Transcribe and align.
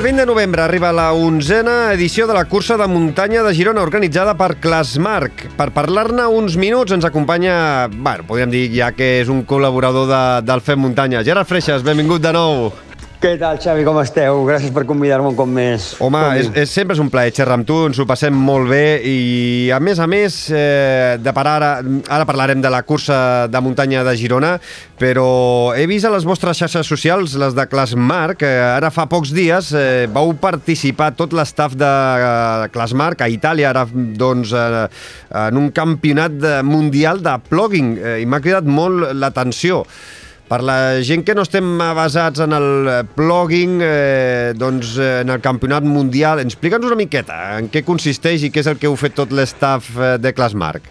El 0.00 0.04
20 0.04 0.20
de 0.22 0.26
novembre 0.26 0.62
arriba 0.62 0.94
la 0.96 1.10
onzena 1.12 1.92
edició 1.92 2.24
de 2.26 2.32
la 2.32 2.46
cursa 2.48 2.78
de 2.80 2.86
muntanya 2.88 3.42
de 3.44 3.52
Girona 3.52 3.82
organitzada 3.84 4.32
per 4.32 4.54
Clasmarc. 4.56 5.44
Per 5.58 5.68
parlar-ne 5.76 6.24
uns 6.24 6.56
minuts 6.56 6.96
ens 6.96 7.04
acompanya, 7.04 7.84
bueno, 7.92 8.24
podríem 8.24 8.48
dir 8.48 8.64
ja 8.72 8.94
que 8.96 9.18
és 9.20 9.28
un 9.28 9.44
col·laborador 9.44 10.08
de, 10.08 10.22
del 10.48 10.64
Fem 10.64 10.80
Muntanya. 10.80 11.20
Gerard 11.20 11.52
Freixas, 11.52 11.84
benvingut 11.84 12.24
de 12.24 12.32
nou. 12.32 12.70
Què 13.20 13.34
tal, 13.36 13.58
Xavi, 13.60 13.82
com 13.84 13.98
esteu? 14.00 14.38
Gràcies 14.48 14.70
per 14.72 14.86
convidar-me 14.88 15.28
un 15.28 15.34
cop 15.36 15.48
més. 15.52 15.90
Home, 16.00 16.22
és, 16.40 16.46
és, 16.62 16.70
sempre 16.72 16.94
és 16.96 17.00
un 17.02 17.10
plaer 17.12 17.34
xerrar 17.36 17.58
amb 17.58 17.66
tu, 17.68 17.74
ens 17.90 17.98
ho 18.00 18.06
passem 18.08 18.32
molt 18.32 18.70
bé 18.70 19.02
i, 19.04 19.16
a 19.76 19.76
més 19.76 19.98
a 20.00 20.06
més, 20.08 20.38
eh, 20.56 21.18
de 21.20 21.34
parar 21.36 21.52
ara, 21.58 21.68
ara 22.08 22.24
parlarem 22.24 22.62
de 22.64 22.70
la 22.72 22.80
cursa 22.88 23.18
de 23.52 23.60
muntanya 23.60 24.00
de 24.06 24.14
Girona, 24.16 24.54
però 24.96 25.26
he 25.76 25.84
vist 25.90 26.08
a 26.08 26.12
les 26.14 26.24
vostres 26.24 26.62
xarxes 26.62 26.88
socials, 26.88 27.34
les 27.42 27.52
de 27.58 27.66
Clasmarc, 27.68 28.38
que 28.40 28.54
ara 28.70 28.88
fa 28.88 29.04
pocs 29.10 29.34
dies 29.36 29.68
eh, 29.76 30.06
vau 30.08 30.32
participar 30.40 31.10
tot 31.18 31.36
l'estaf 31.36 31.76
de 31.76 31.90
eh, 31.90 32.70
Clasmarc 32.72 33.20
a 33.20 33.28
Itàlia, 33.28 33.74
ara 33.74 33.84
doncs 33.92 34.56
eh, 34.56 34.86
en 35.42 35.60
un 35.60 35.68
campionat 35.76 36.40
mundial 36.64 37.20
de 37.20 37.36
plugging, 37.52 37.92
eh, 38.00 38.16
i 38.24 38.24
m'ha 38.24 38.40
cridat 38.40 38.64
molt 38.64 39.10
l'atenció. 39.12 39.82
Per 40.50 40.64
la 40.66 40.98
gent 41.06 41.20
que 41.22 41.34
no 41.38 41.44
estem 41.46 41.66
basats 41.94 42.42
en 42.42 42.50
el 42.56 42.64
blogging, 43.14 43.76
eh, 43.86 44.52
doncs 44.58 44.96
eh, 44.98 45.20
en 45.22 45.30
el 45.30 45.38
campionat 45.44 45.84
mundial, 45.86 46.40
explica'ns 46.42 46.88
una 46.88 46.98
miqueta 46.98 47.36
en 47.60 47.68
què 47.70 47.84
consisteix 47.86 48.42
i 48.42 48.50
què 48.50 48.64
és 48.64 48.70
el 48.72 48.80
que 48.80 48.88
heu 48.90 48.96
fet 48.98 49.14
tot 49.14 49.30
l'estaf 49.30 49.92
eh, 49.94 50.16
de 50.18 50.32
Clasmarc. 50.34 50.88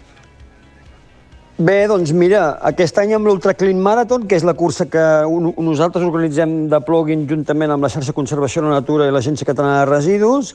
Bé, 1.60 1.82
doncs 1.90 2.14
mira, 2.16 2.54
aquest 2.64 2.96
any 3.02 3.12
amb 3.12 3.28
l'Ultra 3.28 3.52
Clean 3.52 3.76
Marathon, 3.84 4.24
que 4.24 4.38
és 4.40 4.46
la 4.48 4.56
cursa 4.56 4.86
que 4.88 5.04
nosaltres 5.28 6.08
organitzem 6.08 6.70
de 6.72 6.80
plugin 6.80 7.26
juntament 7.28 7.76
amb 7.76 7.84
la 7.84 7.92
xarxa 7.92 8.16
Conservació 8.16 8.64
de 8.64 8.70
la 8.70 8.78
Natura 8.80 9.10
i 9.10 9.12
l'Agència 9.12 9.44
Catalana 9.44 9.82
de 9.82 9.90
Residus, 9.90 10.54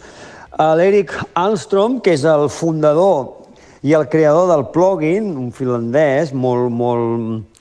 l'Eric 0.58 1.14
Almstrom, 1.38 2.00
que 2.02 2.18
és 2.18 2.26
el 2.26 2.50
fundador 2.50 3.46
i 3.86 3.94
el 3.94 4.10
creador 4.10 4.50
del 4.50 4.66
plugin, 4.74 5.30
un 5.38 5.54
finlandès 5.54 6.34
molt, 6.34 6.74
molt, 6.74 7.55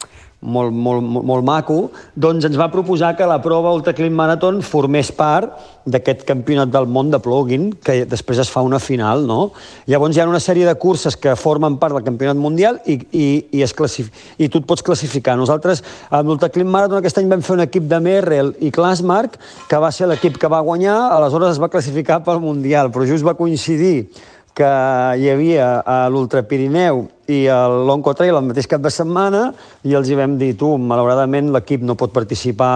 molt, 0.44 0.72
molt, 0.72 1.02
molt, 1.02 1.24
molt 1.26 1.44
maco, 1.46 1.76
doncs 2.14 2.44
ens 2.44 2.58
va 2.60 2.68
proposar 2.72 3.14
que 3.16 3.26
la 3.28 3.40
prova 3.42 3.72
Ultra 3.72 3.94
Clean 3.96 4.12
Marathon 4.14 4.60
formés 4.62 5.10
part 5.16 5.56
d'aquest 5.88 6.24
campionat 6.28 6.70
del 6.72 6.86
món 6.88 7.10
de 7.12 7.20
plugin, 7.20 7.70
que 7.84 8.04
després 8.08 8.40
es 8.44 8.50
fa 8.52 8.62
una 8.64 8.80
final, 8.80 9.24
no? 9.28 9.52
Llavors 9.90 10.16
hi 10.16 10.22
ha 10.22 10.28
una 10.28 10.42
sèrie 10.42 10.68
de 10.68 10.76
curses 10.80 11.16
que 11.16 11.36
formen 11.40 11.78
part 11.80 11.96
del 11.96 12.04
campionat 12.04 12.40
mundial 12.40 12.80
i, 12.84 12.98
i, 13.12 13.26
i, 13.50 13.62
es 13.64 13.72
classif 13.76 14.12
i 14.38 14.48
tu 14.48 14.60
et 14.60 14.68
pots 14.68 14.84
classificar. 14.84 15.38
Nosaltres, 15.40 15.84
amb 16.10 16.28
l'Ultra 16.28 16.52
Clean 16.52 16.68
Marathon, 16.68 17.00
aquest 17.00 17.20
any 17.20 17.32
vam 17.32 17.44
fer 17.44 17.56
un 17.56 17.64
equip 17.64 17.88
de 17.88 18.00
Merrell 18.04 18.54
i 18.60 18.72
Classmark, 18.74 19.40
que 19.70 19.80
va 19.80 19.92
ser 19.94 20.10
l'equip 20.10 20.38
que 20.40 20.52
va 20.52 20.62
guanyar, 20.64 20.98
aleshores 21.16 21.56
es 21.56 21.62
va 21.62 21.72
classificar 21.72 22.20
pel 22.24 22.42
Mundial, 22.44 22.92
però 22.92 23.08
just 23.08 23.24
va 23.24 23.36
coincidir 23.38 24.10
que 24.54 24.70
hi 25.18 25.28
havia 25.32 25.80
a 25.80 26.04
l'Ultra 26.12 26.44
Pirineu 26.46 27.06
i 27.32 27.44
l'Onco 27.48 28.12
Trail 28.16 28.36
el 28.36 28.44
mateix 28.48 28.68
cap 28.68 28.82
de 28.84 28.92
setmana 28.92 29.46
i 29.84 29.94
els 29.96 30.10
hi 30.10 30.18
vam 30.18 30.36
dir, 30.40 30.52
tu, 30.60 30.74
malauradament 30.76 31.52
l'equip 31.54 31.84
no 31.86 31.96
pot 31.96 32.12
participar 32.12 32.74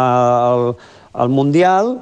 al, 0.48 0.70
al 1.12 1.32
Mundial 1.32 1.98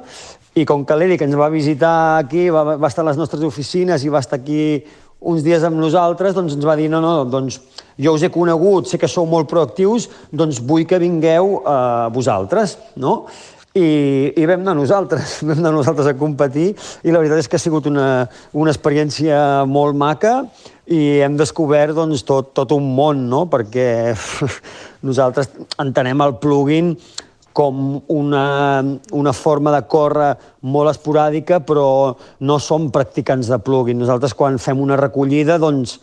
i 0.57 0.63
com 0.65 0.85
que 0.87 0.95
l'Eric 0.97 1.25
ens 1.25 1.35
va 1.37 1.51
visitar 1.53 2.17
aquí, 2.21 2.47
va, 2.53 2.77
va 2.77 2.89
estar 2.89 3.03
a 3.03 3.09
les 3.11 3.19
nostres 3.19 3.43
oficines 3.45 4.05
i 4.05 4.13
va 4.13 4.23
estar 4.23 4.39
aquí 4.39 4.83
uns 5.19 5.43
dies 5.45 5.63
amb 5.65 5.79
nosaltres, 5.81 6.35
doncs 6.37 6.55
ens 6.55 6.65
va 6.65 6.77
dir, 6.77 6.87
no, 6.93 7.01
no, 7.01 7.25
doncs 7.25 7.59
jo 7.97 8.13
us 8.13 8.23
he 8.23 8.29
conegut, 8.33 8.87
sé 8.89 8.99
que 9.01 9.09
sou 9.09 9.25
molt 9.29 9.49
proactius, 9.49 10.07
doncs 10.29 10.61
vull 10.61 10.85
que 10.89 11.01
vingueu 11.01 11.57
eh, 11.59 12.09
vosaltres, 12.13 12.77
no? 13.01 13.23
I, 13.75 14.33
i 14.37 14.45
vam 14.49 14.63
anar 14.63 14.75
nosaltres, 14.77 15.39
vam 15.47 15.59
anar 15.59 15.73
nosaltres 15.75 16.09
a 16.11 16.15
competir 16.17 16.71
i 17.03 17.13
la 17.13 17.21
veritat 17.21 17.43
és 17.43 17.51
que 17.51 17.59
ha 17.59 17.61
sigut 17.61 17.89
una, 17.91 18.07
una 18.57 18.73
experiència 18.73 19.65
molt 19.69 19.97
maca 19.97 20.39
i 20.87 21.19
hem 21.25 21.35
descobert 21.39 21.97
doncs, 21.97 22.23
tot, 22.27 22.53
tot 22.55 22.71
un 22.75 22.87
món, 22.95 23.27
no? 23.29 23.45
perquè 23.51 24.15
nosaltres 25.07 25.51
entenem 25.83 26.23
el 26.23 26.37
plugin 26.41 26.95
com 27.57 28.03
una, 28.13 28.45
una 29.17 29.33
forma 29.33 29.71
de 29.73 29.81
córrer 29.89 30.29
molt 30.69 30.91
esporàdica, 30.91 31.57
però 31.65 32.13
no 32.45 32.57
som 32.61 32.91
practicants 32.93 33.49
de 33.49 33.57
plugin. 33.65 33.97
Nosaltres, 33.97 34.35
quan 34.37 34.59
fem 34.61 34.77
una 34.83 34.99
recollida, 34.99 35.57
doncs, 35.57 35.95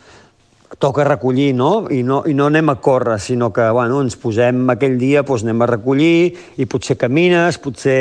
toca 0.79 1.03
recollir, 1.07 1.53
no? 1.55 1.87
I, 1.91 2.01
no? 2.03 2.23
I 2.27 2.33
no 2.37 2.49
anem 2.51 2.71
a 2.73 2.77
córrer, 2.81 3.19
sinó 3.19 3.51
que 3.53 3.67
bueno, 3.69 4.01
ens 4.03 4.17
posem 4.19 4.65
aquell 4.73 4.97
dia, 5.01 5.23
doncs 5.23 5.45
anem 5.45 5.61
a 5.61 5.69
recollir 5.75 6.33
i 6.57 6.67
potser 6.69 6.97
camines, 6.99 7.59
potser... 7.61 7.99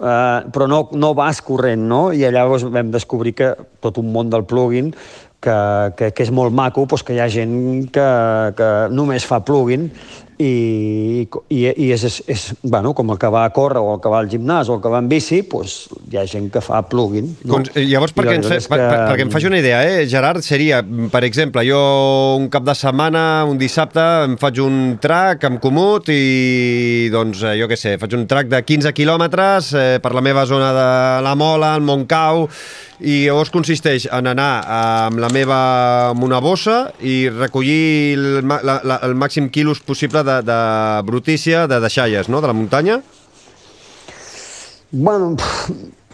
Eh, 0.00 0.38
però 0.48 0.64
no, 0.64 0.86
no 0.96 1.10
vas 1.12 1.42
corrent, 1.44 1.82
no? 1.84 2.06
I 2.16 2.24
llavors 2.32 2.64
vam 2.72 2.88
descobrir 2.92 3.34
que 3.36 3.50
tot 3.84 3.98
un 4.00 4.08
món 4.14 4.30
del 4.32 4.46
plugin 4.48 4.94
que, 5.40 5.56
que, 5.96 6.10
que 6.12 6.24
és 6.24 6.32
molt 6.32 6.54
maco, 6.56 6.86
doncs 6.88 7.04
que 7.04 7.16
hi 7.16 7.20
ha 7.20 7.28
gent 7.32 7.54
que, 7.92 8.08
que 8.56 8.70
només 8.92 9.26
fa 9.28 9.40
plugin 9.44 9.88
i, 10.40 11.26
i, 11.52 11.60
i 11.68 11.90
és, 11.92 12.04
és, 12.08 12.18
és 12.32 12.44
bueno, 12.62 12.94
com 12.96 13.12
el 13.12 13.20
que 13.20 13.30
va 13.32 13.44
a 13.44 13.52
córrer 13.56 13.82
o 13.82 13.94
el 13.96 14.00
que 14.00 14.12
va 14.12 14.20
al 14.22 14.30
gimnàs 14.32 14.70
o 14.70 14.78
el 14.78 14.84
que 14.84 14.92
va 14.92 15.00
en 15.02 15.08
bici, 15.10 15.42
doncs 15.48 15.76
hi 16.10 16.18
ha 16.18 16.24
gent 16.26 16.48
que 16.50 16.58
fa 16.58 16.80
plugin. 16.90 17.28
No? 17.44 17.54
Doncs, 17.54 17.70
llavors, 17.86 18.12
perquè, 18.16 18.34
ens, 18.40 18.48
que... 18.50 18.58
per, 18.66 18.78
per, 18.80 18.98
perquè 19.12 19.24
em 19.26 19.30
faci 19.30 19.46
una 19.46 19.60
idea, 19.62 19.78
eh, 19.86 20.08
Gerard, 20.10 20.42
seria, 20.42 20.80
per 21.12 21.22
exemple, 21.26 21.62
jo 21.68 21.78
un 22.40 22.48
cap 22.50 22.66
de 22.66 22.74
setmana, 22.74 23.44
un 23.46 23.60
dissabte, 23.60 24.02
em 24.26 24.34
faig 24.40 24.58
un 24.64 24.80
track 25.02 25.46
amb 25.46 25.60
comut 25.62 26.10
i, 26.10 27.06
doncs, 27.14 27.44
eh, 27.46 27.54
jo 27.60 27.70
què 27.70 27.78
sé, 27.78 27.94
faig 28.02 28.16
un 28.18 28.26
track 28.30 28.50
de 28.50 28.58
15 28.66 28.94
quilòmetres 28.96 29.70
eh, 29.78 29.84
per 30.02 30.12
la 30.16 30.24
meva 30.26 30.42
zona 30.50 30.72
de 30.74 30.88
la 31.26 31.36
Mola, 31.38 31.76
el 31.78 31.86
Montcau, 31.86 32.48
i 33.00 33.22
llavors 33.28 33.54
consisteix 33.54 34.08
en 34.10 34.32
anar 34.32 34.50
amb 34.66 35.22
la 35.22 35.30
meva 35.32 35.60
amb 36.10 36.26
una 36.26 36.42
bossa 36.42 36.90
i 37.00 37.30
recollir 37.30 38.18
el, 38.18 38.26
la, 38.50 38.80
la, 38.82 38.98
el 39.06 39.14
màxim 39.14 39.46
quilos 39.48 39.80
possible 39.80 40.26
de, 40.26 40.40
de 40.42 40.60
brutícia, 41.06 41.68
de 41.70 41.80
deixalles, 41.86 42.28
no?, 42.28 42.42
de 42.42 42.50
la 42.50 42.58
muntanya? 42.58 43.00
Bueno, 44.90 45.36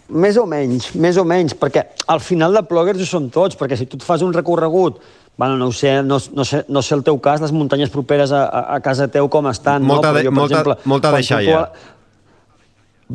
més 0.09 0.37
o 0.39 0.47
menys, 0.47 0.93
més 0.95 1.17
o 1.19 1.25
menys, 1.27 1.55
perquè 1.59 1.83
al 2.13 2.21
final 2.23 2.55
de 2.55 2.63
plogers 2.67 3.03
ho 3.03 3.09
són 3.09 3.31
tots, 3.35 3.59
perquè 3.59 3.79
si 3.79 3.89
tu 3.91 3.99
et 3.99 4.07
fas 4.07 4.23
un 4.23 4.35
recorregut 4.35 5.01
Bueno, 5.37 5.59
no 5.59 5.67
ho 5.67 5.73
sé, 5.73 6.03
no, 6.03 6.17
no, 6.33 6.45
sé, 6.45 6.65
no 6.69 6.81
sé 6.81 6.95
el 6.97 7.03
teu 7.05 7.19
cas, 7.21 7.43
les 7.45 7.53
muntanyes 7.53 7.91
properes 7.93 8.33
a, 8.33 8.47
a, 8.47 8.61
a 8.77 8.81
casa 8.81 9.05
teu 9.13 9.29
com 9.29 9.51
estan, 9.51 9.85
molta 9.85 10.09
no? 10.09 10.17
Però 10.17 10.25
jo, 10.25 10.31
per 10.31 10.39
molta, 10.39 10.55
exemple, 10.55 10.77
molta 10.89 11.11
deixalla. 11.13 11.59
Tu, 11.67 11.93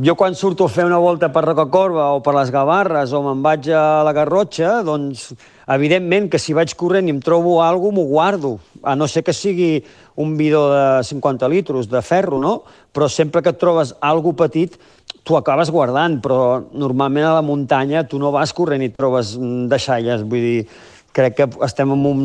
jo 0.06 0.14
quan 0.16 0.38
surto 0.38 0.68
a 0.70 0.72
fer 0.72 0.86
una 0.86 1.00
volta 1.02 1.32
per 1.34 1.42
Rocacorba 1.44 2.12
o 2.16 2.22
per 2.24 2.36
les 2.38 2.52
Gavarres 2.54 3.12
o 3.18 3.24
me'n 3.26 3.42
vaig 3.42 3.72
a 3.74 4.04
la 4.06 4.14
Garrotxa, 4.14 4.78
doncs 4.86 5.32
evidentment 5.66 6.30
que 6.30 6.40
si 6.40 6.54
vaig 6.54 6.76
corrent 6.78 7.10
i 7.10 7.16
em 7.16 7.24
trobo 7.26 7.58
alguna 7.66 7.98
m'ho 7.98 8.06
guardo, 8.14 8.54
a 8.86 8.94
no 8.96 9.10
ser 9.10 9.26
que 9.26 9.34
sigui 9.34 9.82
un 10.22 10.38
bidó 10.38 10.68
de 10.70 10.86
50 11.10 11.50
litros 11.50 11.90
de 11.90 12.04
ferro, 12.06 12.38
no? 12.40 12.62
Però 12.94 13.10
sempre 13.10 13.42
que 13.42 13.50
et 13.50 13.60
trobes 13.60 13.96
alguna 14.00 14.46
petit, 14.46 14.78
tu 15.24 15.38
acabes 15.38 15.70
guardant, 15.72 16.18
però 16.22 16.62
normalment 16.74 17.28
a 17.28 17.36
la 17.38 17.46
muntanya 17.46 18.06
tu 18.10 18.20
no 18.20 18.32
vas 18.34 18.54
corrent 18.58 18.82
i 18.82 18.90
et 18.90 18.98
trobes 18.98 19.36
deixalles, 19.70 20.26
vull 20.26 20.42
dir, 20.48 20.66
crec 21.12 21.36
que 21.38 21.48
estem 21.66 21.92
en 21.92 22.06
un, 22.08 22.22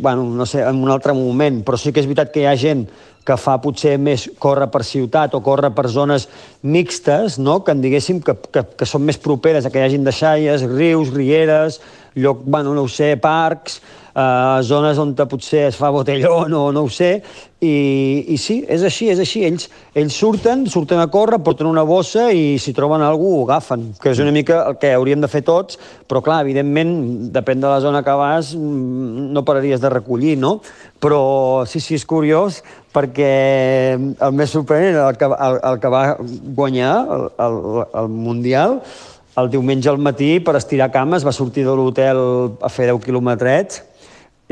bueno, 0.00 0.24
no 0.24 0.46
sé, 0.46 0.62
en 0.64 0.82
un 0.82 0.90
altre 0.90 1.12
moment, 1.14 1.60
però 1.64 1.78
sí 1.78 1.92
que 1.92 2.00
és 2.02 2.08
veritat 2.08 2.32
que 2.32 2.42
hi 2.42 2.48
ha 2.48 2.56
gent 2.58 2.86
que 3.24 3.36
fa 3.40 3.56
potser 3.60 3.94
més 4.00 4.26
córrer 4.40 4.68
per 4.72 4.82
ciutat 4.84 5.34
o 5.36 5.40
córrer 5.44 5.70
per 5.76 5.86
zones 5.88 6.26
mixtes, 6.60 7.38
no? 7.40 7.62
que 7.64 7.72
en 7.72 7.80
diguéssim 7.84 8.20
que, 8.24 8.36
que, 8.52 8.64
que 8.76 8.88
són 8.88 9.04
més 9.08 9.20
properes 9.20 9.64
a 9.64 9.72
que 9.72 9.80
hi 9.80 9.86
hagin 9.86 10.04
deixalles, 10.04 10.64
rius, 10.68 11.12
rieres, 11.14 11.80
lloc, 12.14 12.42
bueno, 12.44 12.74
no 12.76 12.84
ho 12.84 12.90
sé, 12.90 13.14
parcs, 13.20 13.80
eh, 14.14 14.62
zones 14.62 14.98
on 14.98 15.14
potser 15.14 15.66
es 15.68 15.76
fa 15.76 15.90
botelló, 15.90 16.46
no, 16.52 16.70
no 16.72 16.84
ho 16.86 16.90
sé, 16.90 17.18
i, 17.64 18.24
i 18.34 18.36
sí, 18.38 18.58
és 18.68 18.84
així, 18.84 19.08
és 19.12 19.20
així. 19.22 19.44
Ells, 19.48 19.68
ells 19.96 20.16
surten, 20.20 20.66
surten 20.70 21.00
a 21.00 21.08
córrer, 21.12 21.40
porten 21.44 21.68
una 21.68 21.84
bossa 21.86 22.28
i 22.32 22.58
si 22.60 22.74
troben 22.76 23.02
cosa 23.02 23.14
ho 23.16 23.44
agafen, 23.44 23.86
que 24.00 24.12
és 24.12 24.20
una 24.22 24.34
mica 24.34 24.60
el 24.68 24.78
que 24.80 24.92
hauríem 24.94 25.22
de 25.24 25.30
fer 25.32 25.42
tots, 25.46 25.78
però 26.08 26.22
clar, 26.24 26.42
evidentment, 26.44 26.92
depèn 27.34 27.62
de 27.62 27.70
la 27.70 27.80
zona 27.80 28.04
que 28.04 28.16
vas, 28.20 28.54
mm, 28.54 29.30
no 29.32 29.44
pararies 29.44 29.80
de 29.80 29.92
recollir, 29.92 30.36
no? 30.38 30.58
Però 31.00 31.64
sí, 31.66 31.80
sí, 31.80 31.96
és 31.96 32.04
curiós, 32.04 32.62
perquè 32.94 33.96
el 33.96 34.36
més 34.36 34.52
sorprenent, 34.54 35.00
el 35.00 35.18
que, 35.18 35.26
el, 35.26 35.58
el 35.72 35.80
que 35.80 35.90
va 35.90 36.04
guanyar 36.20 36.94
el, 37.16 37.26
el, 37.46 37.58
el 38.02 38.08
Mundial, 38.08 38.80
el 39.34 39.50
diumenge 39.50 39.90
al 39.90 39.98
matí, 39.98 40.38
per 40.38 40.54
estirar 40.54 40.92
cames, 40.94 41.24
va 41.26 41.32
sortir 41.34 41.64
de 41.66 41.74
l'hotel 41.74 42.20
a 42.62 42.70
fer 42.70 42.86
10 42.92 43.02
quilometrets 43.02 43.82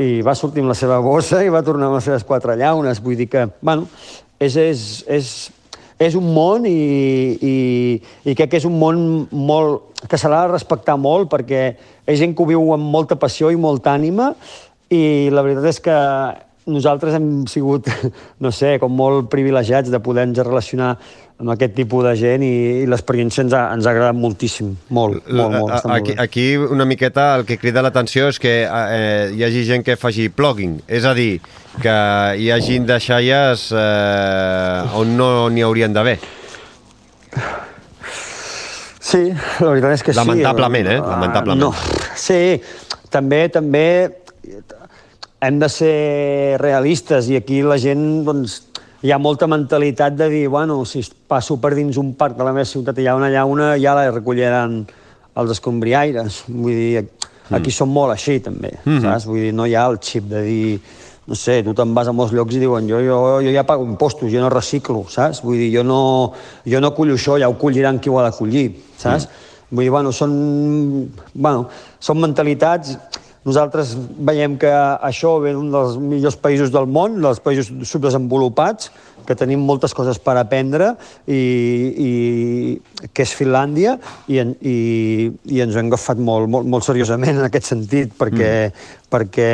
i 0.01 0.21
va 0.25 0.33
sortir 0.35 0.63
amb 0.63 0.71
la 0.71 0.77
seva 0.77 0.99
bossa 1.03 1.43
i 1.45 1.51
va 1.53 1.63
tornar 1.65 1.89
amb 1.89 1.99
les 1.99 2.07
seves 2.07 2.25
quatre 2.25 2.55
llaunes. 2.57 3.01
Vull 3.03 3.17
dir 3.19 3.27
que, 3.29 3.45
bueno, 3.61 3.85
és, 4.41 4.55
és, 4.57 4.85
és, 5.05 5.31
és 6.01 6.15
un 6.17 6.31
món 6.33 6.65
i, 6.69 6.77
i, 7.37 7.55
i 8.25 8.35
crec 8.35 8.53
que 8.53 8.61
és 8.61 8.69
un 8.69 8.79
món 8.81 9.03
molt, 9.31 10.03
que 10.09 10.17
se 10.17 10.31
l'ha 10.31 10.45
de 10.47 10.53
respectar 10.55 10.97
molt 10.99 11.29
perquè 11.31 11.65
és 12.05 12.19
gent 12.19 12.33
que 12.35 12.43
ho 12.43 12.49
viu 12.49 12.73
amb 12.75 12.89
molta 12.91 13.19
passió 13.19 13.51
i 13.53 13.59
molta 13.59 13.93
ànima 13.93 14.33
i 14.91 15.29
la 15.31 15.45
veritat 15.45 15.69
és 15.69 15.79
que 15.83 15.99
nosaltres 16.65 17.15
hem 17.17 17.45
sigut, 17.51 17.89
no 18.43 18.51
sé, 18.55 18.77
com 18.79 18.91
molt 18.95 19.29
privilegiats 19.31 19.91
de 19.91 20.01
poder-nos 20.03 20.45
relacionar 20.45 20.95
amb 21.41 21.51
aquest 21.55 21.73
tipus 21.75 22.05
de 22.05 22.13
gent 22.19 22.43
i, 22.45 22.53
i 22.83 22.85
l'experiència 22.89 23.43
ens, 23.43 23.55
ha, 23.57 23.63
ens 23.75 23.87
ha 23.87 23.91
agradat 23.93 24.17
moltíssim, 24.17 24.69
molt, 24.93 25.25
molt, 25.27 25.55
molt. 25.57 25.73
Aquí, 25.73 25.89
molt 25.89 26.07
bé. 26.11 26.15
aquí 26.21 26.45
una 26.77 26.85
miqueta 26.85 27.27
el 27.39 27.47
que 27.49 27.57
crida 27.61 27.83
l'atenció 27.85 28.29
és 28.31 28.39
que 28.41 28.53
eh, 28.63 29.33
hi 29.33 29.43
hagi 29.47 29.65
gent 29.67 29.85
que 29.85 29.97
faci 29.99 30.29
plugging, 30.29 30.79
és 30.87 31.07
a 31.09 31.15
dir, 31.17 31.41
que 31.81 31.97
hi 32.39 32.49
hagi 32.53 32.79
deixalles 32.85 33.69
eh, 33.73 34.97
on 34.99 35.17
no 35.17 35.29
n'hi 35.49 35.65
haurien 35.65 35.95
d'haver. 35.95 36.19
Sí, 39.03 39.27
la 39.59 39.69
veritat 39.73 39.97
és 39.97 40.03
que 40.05 40.13
Lamentablement, 40.15 40.87
sí. 40.87 40.93
eh? 40.95 41.01
Lamentablement. 41.03 41.59
No, 41.59 41.73
sí, 42.17 42.39
també, 43.13 43.45
també 43.53 43.87
hem 45.43 45.57
de 45.59 45.69
ser 45.69 46.57
realistes 46.61 47.27
i 47.29 47.37
aquí 47.37 47.59
la 47.65 47.77
gent, 47.81 48.23
doncs, 48.25 48.61
hi 49.03 49.11
ha 49.11 49.19
molta 49.19 49.47
mentalitat 49.51 50.15
de 50.15 50.29
dir, 50.31 50.47
bueno, 50.47 50.85
si 50.87 51.03
passo 51.27 51.57
per 51.59 51.73
dins 51.75 51.97
un 51.99 52.13
parc 52.15 52.37
de 52.39 52.45
la 52.47 52.53
meva 52.55 52.65
ciutat 52.65 52.97
i 52.97 53.03
hi 53.03 53.09
ha 53.11 53.17
una 53.19 53.27
llauna, 53.29 53.73
ja 53.75 53.97
la 53.97 54.05
recolliran 54.13 54.77
els 55.41 55.51
escombriaires. 55.57 56.43
Vull 56.47 56.77
dir, 56.77 57.03
aquí 57.49 57.67
mm. 57.67 57.75
som 57.75 57.91
molt 57.91 58.13
així, 58.13 58.39
també, 58.39 58.71
mm 58.79 58.93
-hmm. 58.93 59.01
saps? 59.01 59.25
Vull 59.27 59.41
dir, 59.41 59.53
no 59.53 59.65
hi 59.65 59.75
ha 59.75 59.85
el 59.91 59.99
xip 59.99 60.29
de 60.29 60.41
dir, 60.41 60.79
no 61.27 61.35
sé, 61.35 61.63
tu 61.63 61.73
te'n 61.73 61.93
vas 61.93 62.07
a 62.07 62.13
molts 62.13 62.33
llocs 62.33 62.55
i 62.55 62.59
diuen 62.59 62.87
jo, 62.87 62.99
jo, 62.99 63.41
jo 63.43 63.51
ja 63.51 63.63
pago 63.63 63.83
impostos, 63.83 64.31
jo 64.31 64.39
no 64.39 64.49
reciclo, 64.49 65.05
saps? 65.09 65.43
Vull 65.43 65.57
dir, 65.57 65.77
jo 65.77 65.83
no, 65.83 66.31
jo 66.65 66.79
no 66.79 66.93
cullo 66.95 67.15
això, 67.15 67.37
ja 67.39 67.49
ho 67.49 67.57
colliran 67.57 67.99
qui 67.99 68.09
ho 68.09 68.19
ha 68.19 68.29
de 68.29 68.37
collir, 68.37 68.71
saps? 68.97 69.27
Mm. 69.27 69.75
Vull 69.75 69.83
dir, 69.83 69.91
bueno, 69.91 70.11
són, 70.11 71.11
bueno, 71.33 71.67
són 71.99 72.19
mentalitats 72.21 72.97
nosaltres 73.45 73.95
veiem 74.23 74.57
que 74.59 74.71
això 74.71 75.35
ve 75.43 75.53
d'un 75.55 75.71
dels 75.73 75.97
millors 75.99 76.37
països 76.39 76.71
del 76.73 76.87
món, 76.87 77.19
dels 77.21 77.41
països 77.43 77.71
subdesenvolupats, 77.89 78.91
que 79.27 79.35
tenim 79.39 79.61
moltes 79.63 79.93
coses 79.95 80.19
per 80.19 80.35
aprendre, 80.39 80.93
i, 81.27 81.39
i 82.05 83.09
que 83.13 83.25
és 83.25 83.35
Finlàndia, 83.35 83.95
i, 84.27 84.39
en, 84.43 84.53
i, 84.59 84.75
i 85.51 85.63
ens 85.63 85.75
ho 85.75 85.81
hem 85.81 85.91
agafat 85.91 86.19
molt, 86.19 86.49
molt, 86.51 86.67
molt 86.69 86.85
seriosament 86.87 87.37
en 87.37 87.47
aquest 87.47 87.71
sentit, 87.71 88.13
perquè, 88.19 88.51
mm. 88.67 88.99
perquè 89.13 89.49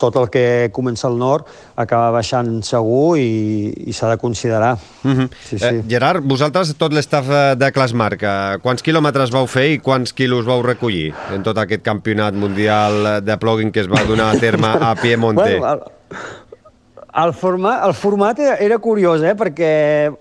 tot 0.00 0.16
el 0.20 0.28
que 0.32 0.44
comença 0.74 1.08
al 1.08 1.18
nord 1.20 1.48
acaba 1.78 2.10
baixant 2.18 2.58
segur 2.66 3.18
i, 3.20 3.72
i 3.88 3.96
s'ha 3.96 4.10
de 4.12 4.18
considerar. 4.20 4.76
Mm 5.02 5.12
-hmm. 5.12 5.28
Sí, 5.48 5.58
sí. 5.58 5.64
Eh, 5.64 5.82
Gerard, 5.88 6.24
vosaltres, 6.24 6.74
tot 6.76 6.92
l'estaf 6.92 7.28
eh, 7.30 7.54
de 7.56 7.72
Clasmarc, 7.72 8.22
eh, 8.22 8.58
quants 8.62 8.82
quilòmetres 8.82 9.30
vau 9.30 9.46
fer 9.46 9.72
i 9.72 9.78
quants 9.78 10.12
quilos 10.12 10.44
vau 10.44 10.62
recollir 10.62 11.14
en 11.34 11.42
tot 11.42 11.56
aquest 11.58 11.82
campionat 11.82 12.34
mundial 12.34 13.17
de 13.20 13.36
plugging 13.38 13.72
que 13.72 13.80
es 13.80 13.88
va 13.90 14.02
donar 14.08 14.34
a 14.34 14.38
terme 14.40 14.68
a 14.68 14.94
Piemonte? 15.00 15.58
Bueno, 15.58 15.72
el, 15.74 17.24
el, 17.24 17.32
format, 17.34 17.84
el 17.86 17.94
format 17.94 18.38
era, 18.38 18.56
era 18.62 18.78
curiós, 18.78 19.22
eh? 19.22 19.34
perquè 19.38 19.70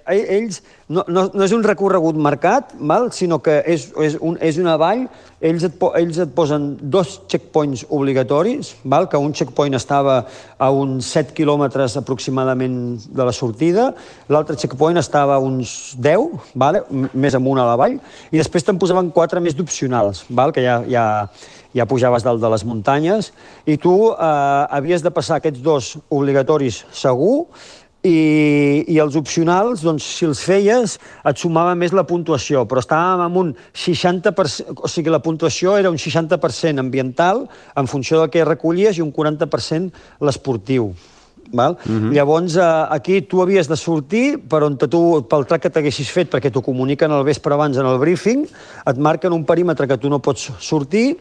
ell- 0.07 0.27
ells 0.39 0.61
no, 0.87 1.03
no, 1.11 1.25
no 1.33 1.43
és 1.43 1.51
un 1.51 1.63
recorregut 1.65 2.15
marcat, 2.15 2.69
val? 2.79 3.09
sinó 3.11 3.41
que 3.43 3.57
és, 3.67 3.89
és, 4.05 4.15
un, 4.23 4.37
és 4.39 4.55
una 4.61 4.77
vall, 4.79 5.01
ells 5.43 5.65
et, 5.67 5.75
ells 5.99 6.19
et 6.23 6.31
posen 6.33 6.69
dos 6.81 7.17
checkpoints 7.27 7.83
obligatoris, 7.93 8.71
val? 8.87 9.09
que 9.11 9.19
un 9.19 9.33
checkpoint 9.35 9.75
estava 9.75 10.21
a 10.57 10.69
uns 10.71 11.11
7 11.11 11.35
quilòmetres 11.37 11.97
aproximadament 11.99 12.79
de 13.11 13.27
la 13.27 13.35
sortida, 13.35 13.89
l'altre 14.31 14.55
checkpoint 14.55 14.97
estava 15.03 15.35
a 15.35 15.43
uns 15.43 15.93
10, 15.99 16.39
vale? 16.55 16.85
m- 16.89 17.11
més 17.13 17.35
amunt 17.35 17.59
a 17.59 17.67
la 17.67 17.75
vall, 17.79 17.99
i 18.31 18.39
després 18.39 18.63
te'n 18.63 18.79
posaven 18.79 19.11
quatre 19.11 19.43
més 19.43 19.59
d'opcionals, 19.59 20.23
val? 20.29 20.55
que 20.55 20.63
ja, 20.63 20.79
ja, 20.87 21.05
ja 21.75 21.85
pujaves 21.85 22.23
dalt 22.25 22.39
de 22.41 22.49
les 22.55 22.63
muntanyes, 22.65 23.33
i 23.67 23.75
tu 23.77 23.93
eh, 24.13 24.15
havies 24.79 25.03
de 25.03 25.11
passar 25.11 25.41
aquests 25.41 25.59
dos 25.61 25.97
obligatoris 26.07 26.85
segur, 26.95 27.49
i, 28.05 28.85
i 28.87 28.99
els 29.01 29.17
opcionals, 29.19 29.81
doncs, 29.85 30.05
si 30.19 30.27
els 30.27 30.41
feies, 30.45 30.97
et 31.27 31.41
sumava 31.41 31.73
més 31.75 31.95
la 31.95 32.05
puntuació, 32.07 32.63
però 32.69 32.83
estàvem 32.83 33.25
amb 33.25 33.41
un 33.41 33.51
60%, 33.73 34.77
o 34.77 34.91
sigui, 34.91 35.11
la 35.13 35.23
puntuació 35.23 35.77
era 35.79 35.91
un 35.93 35.99
60% 36.01 36.83
ambiental, 36.83 37.47
en 37.75 37.89
funció 37.89 38.21
del 38.21 38.31
que 38.33 38.45
recollies, 38.45 38.97
i 38.97 39.05
un 39.05 39.13
40% 39.13 40.25
l'esportiu. 40.27 40.91
Val? 41.47 41.77
Llavors, 42.11 42.57
eh, 42.59 42.63
aquí 42.91 43.21
tu 43.21 43.41
havies 43.41 43.69
de 43.71 43.77
sortir 43.79 44.37
per 44.51 44.65
on 44.65 44.75
tu, 44.77 45.23
pel 45.29 45.45
track 45.47 45.63
que 45.63 45.69
t'haguessis 45.71 46.09
fet, 46.11 46.29
perquè 46.33 46.51
t'ho 46.51 46.61
comuniquen 46.61 47.11
al 47.11 47.23
vespre 47.23 47.55
abans 47.55 47.77
en 47.77 47.87
el 47.87 47.99
briefing, 48.01 48.43
et 48.83 48.97
marquen 48.99 49.31
un 49.31 49.45
perímetre 49.47 49.87
que 49.87 49.97
tu 49.97 50.11
no 50.11 50.19
pots 50.19 50.51
sortir, 50.59 51.15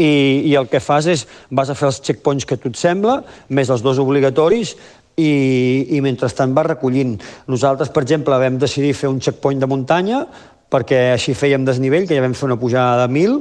i, 0.00 0.48
i 0.48 0.54
el 0.56 0.68
que 0.70 0.80
fas 0.80 1.06
és, 1.10 1.26
vas 1.50 1.70
a 1.70 1.76
fer 1.76 1.90
els 1.90 2.00
checkpoints 2.00 2.46
que 2.48 2.56
tu 2.56 2.72
et 2.72 2.78
sembla, 2.80 3.20
més 3.52 3.70
els 3.70 3.84
dos 3.84 4.00
obligatoris, 4.00 4.74
i, 5.20 5.96
i 5.96 6.00
mentrestant 6.04 6.54
vas 6.56 6.68
recollint. 6.70 7.16
Nosaltres, 7.52 7.92
per 7.92 8.04
exemple, 8.06 8.38
vam 8.40 8.56
decidir 8.60 8.94
fer 8.96 9.10
un 9.12 9.20
checkpoint 9.20 9.60
de 9.60 9.68
muntanya, 9.70 10.24
perquè 10.70 11.10
així 11.16 11.34
fèiem 11.34 11.66
desnivell, 11.66 12.06
que 12.06 12.16
ja 12.16 12.24
vam 12.24 12.36
fer 12.38 12.46
una 12.48 12.58
pujada 12.60 13.04
de 13.04 13.12
1.000, 13.12 13.40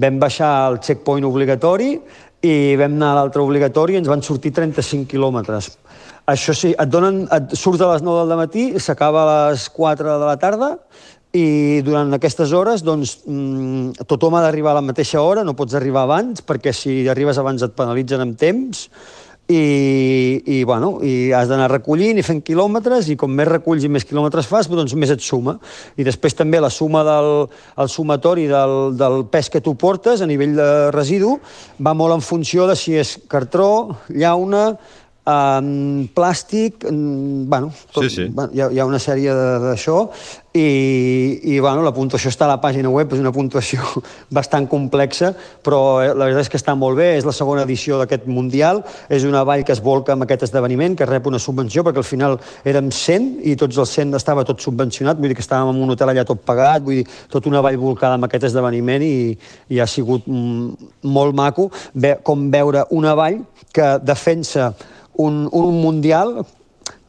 vam 0.00 0.18
baixar 0.22 0.50
el 0.70 0.80
checkpoint 0.84 1.28
obligatori 1.28 1.92
i 2.40 2.54
vam 2.80 2.96
anar 2.96 3.12
a 3.12 3.18
l'altre 3.20 3.44
obligatori 3.44 3.94
i 3.94 4.00
ens 4.00 4.08
van 4.08 4.24
sortir 4.24 4.54
35 4.56 5.10
quilòmetres. 5.10 5.74
Això 6.30 6.54
sí, 6.56 6.72
et 6.72 6.88
donen, 6.88 7.24
et 7.32 7.54
surts 7.58 7.82
a 7.82 7.90
les 7.92 8.04
9 8.06 8.24
del 8.28 8.38
matí, 8.38 8.66
s'acaba 8.80 9.24
a 9.24 9.38
les 9.50 9.66
4 9.74 10.18
de 10.20 10.28
la 10.28 10.36
tarda, 10.40 10.76
i 11.36 11.78
durant 11.86 12.10
aquestes 12.16 12.50
hores 12.56 12.82
doncs, 12.82 13.20
mm, 13.22 14.06
tothom 14.10 14.34
ha 14.34 14.42
d'arribar 14.42 14.72
a 14.72 14.80
la 14.80 14.86
mateixa 14.86 15.20
hora, 15.22 15.44
no 15.46 15.54
pots 15.54 15.76
arribar 15.78 16.02
abans, 16.02 16.42
perquè 16.42 16.72
si 16.74 17.06
arribes 17.08 17.38
abans 17.38 17.62
et 17.62 17.76
penalitzen 17.76 18.24
amb 18.24 18.38
temps, 18.38 18.88
i, 19.50 20.42
i, 20.46 20.58
bueno, 20.64 20.98
i 21.02 21.32
has 21.34 21.50
d'anar 21.50 21.68
recollint 21.72 22.20
i 22.20 22.24
fent 22.26 22.42
quilòmetres, 22.46 23.10
i 23.10 23.16
com 23.18 23.32
més 23.34 23.48
reculls 23.48 23.84
i 23.84 23.90
més 23.92 24.06
quilòmetres 24.06 24.48
fas, 24.50 24.70
doncs 24.70 24.94
més 24.94 25.10
et 25.10 25.24
suma. 25.24 25.56
I 25.98 26.06
després 26.06 26.38
també 26.38 26.60
la 26.62 26.70
suma 26.70 27.02
del 27.06 27.30
el 27.80 27.90
sumatori 27.90 28.46
del, 28.50 28.94
del 28.98 29.24
pes 29.30 29.50
que 29.50 29.62
tu 29.64 29.74
portes 29.78 30.22
a 30.22 30.28
nivell 30.28 30.54
de 30.58 30.70
residu 30.94 31.36
va 31.82 31.94
molt 31.96 32.18
en 32.18 32.24
funció 32.24 32.66
de 32.70 32.76
si 32.78 32.96
és 33.00 33.16
cartró, 33.30 33.96
llauna, 34.08 34.74
um, 35.30 36.06
plàstic, 36.14 36.84
um, 36.90 37.48
bueno, 37.48 37.72
tot, 37.92 38.04
Sí, 38.04 38.10
sí. 38.10 38.28
bueno, 38.32 38.50
hi, 38.54 38.60
ha, 38.60 38.70
hi 38.70 38.80
ha 38.80 38.86
una 38.88 39.00
sèrie 39.02 39.34
d'això 39.64 40.04
i, 40.52 41.54
i 41.54 41.58
bueno, 41.62 41.84
la 41.86 41.92
puntuació 41.94 42.30
està 42.32 42.48
a 42.48 42.50
la 42.50 42.58
pàgina 42.62 42.90
web, 42.90 43.12
és 43.14 43.20
una 43.22 43.30
puntuació 43.30 43.84
bastant 44.38 44.66
complexa, 44.70 45.30
però 45.62 45.80
eh, 46.02 46.08
la 46.10 46.26
veritat 46.26 46.48
és 46.48 46.50
que 46.50 46.58
està 46.58 46.74
molt 46.78 46.98
bé, 46.98 47.12
és 47.20 47.26
la 47.28 47.34
segona 47.36 47.62
edició 47.62 48.00
d'aquest 48.00 48.26
Mundial, 48.30 48.82
és 49.08 49.26
una 49.28 49.44
vall 49.46 49.62
que 49.66 49.74
es 49.76 49.82
volca 49.84 50.16
amb 50.16 50.26
aquest 50.26 50.48
esdeveniment, 50.48 50.96
que 50.98 51.06
rep 51.06 51.30
una 51.30 51.38
subvenció, 51.38 51.84
perquè 51.86 52.02
al 52.02 52.08
final 52.08 52.38
érem 52.66 52.90
100 52.90 53.30
i 53.46 53.56
tots 53.60 53.78
els 53.78 53.94
100 53.94 54.18
estava 54.18 54.44
tot 54.48 54.62
subvencionat, 54.62 55.20
vull 55.20 55.30
dir 55.30 55.38
que 55.38 55.46
estàvem 55.46 55.70
en 55.74 55.82
un 55.86 55.94
hotel 55.94 56.12
allà 56.12 56.26
tot 56.26 56.42
pagat, 56.46 56.82
vull 56.82 57.00
dir, 57.00 57.08
tot 57.30 57.46
una 57.46 57.62
vall 57.62 57.78
volcada 57.78 58.18
amb 58.18 58.26
aquest 58.26 58.50
esdeveniment 58.50 59.06
i, 59.06 59.36
i 59.70 59.78
ha 59.78 59.86
sigut 59.86 60.26
mm, 60.26 60.90
molt 61.14 61.36
maco 61.38 61.70
ve, 61.94 62.16
com 62.26 62.48
veure 62.50 62.88
una 62.96 63.14
vall 63.18 63.44
que 63.72 63.92
defensa 64.02 64.72
un, 65.26 65.44
un 65.52 65.80
Mundial 65.80 66.40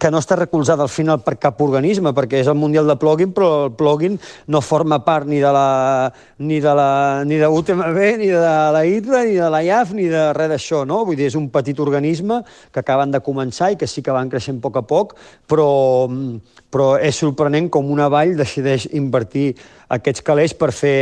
que 0.02 0.10
no 0.10 0.18
està 0.18 0.34
recolzada 0.36 0.82
al 0.82 0.90
final 0.90 1.20
per 1.22 1.36
cap 1.38 1.60
organisme, 1.62 2.10
perquè 2.18 2.40
és 2.42 2.48
el 2.50 2.58
Mundial 2.58 2.88
de 2.90 2.96
Plugin, 2.98 3.36
però 3.36 3.50
el 3.68 3.76
plugin 3.78 4.18
no 4.50 4.62
forma 4.66 4.98
part 5.06 5.30
ni 5.30 5.38
de 5.44 5.52
la 5.54 6.10
ni 6.42 6.58
de 6.64 6.74
la 6.78 6.88
ni 7.28 7.38
de 7.38 7.48
UTMB, 7.48 8.00
ni 8.18 8.32
de 8.34 8.56
la 8.74 8.82
ITRA, 8.90 9.22
ni 9.30 9.38
de 9.38 9.52
la 9.54 9.62
IAF, 9.62 9.94
ni 9.94 10.10
de 10.10 10.26
res 10.34 10.50
d'això, 10.56 10.82
no? 10.90 11.04
Vull 11.06 11.20
dir, 11.20 11.30
és 11.30 11.38
un 11.38 11.52
petit 11.54 11.78
organisme 11.80 12.42
que 12.74 12.82
acaben 12.82 13.14
de 13.14 13.22
començar 13.22 13.72
i 13.72 13.78
que 13.78 13.90
sí 13.90 14.02
que 14.02 14.16
van 14.16 14.34
creixent 14.34 14.58
a 14.58 14.66
poc 14.66 14.82
a 14.82 14.86
poc, 14.90 15.16
però, 15.46 15.70
però 16.74 16.92
és 16.98 17.22
sorprenent 17.22 17.70
com 17.70 17.94
una 17.94 18.10
vall 18.10 18.34
decideix 18.40 18.90
invertir 18.98 19.52
aquests 19.94 20.26
calés 20.26 20.58
per 20.58 20.74
fer 20.74 21.02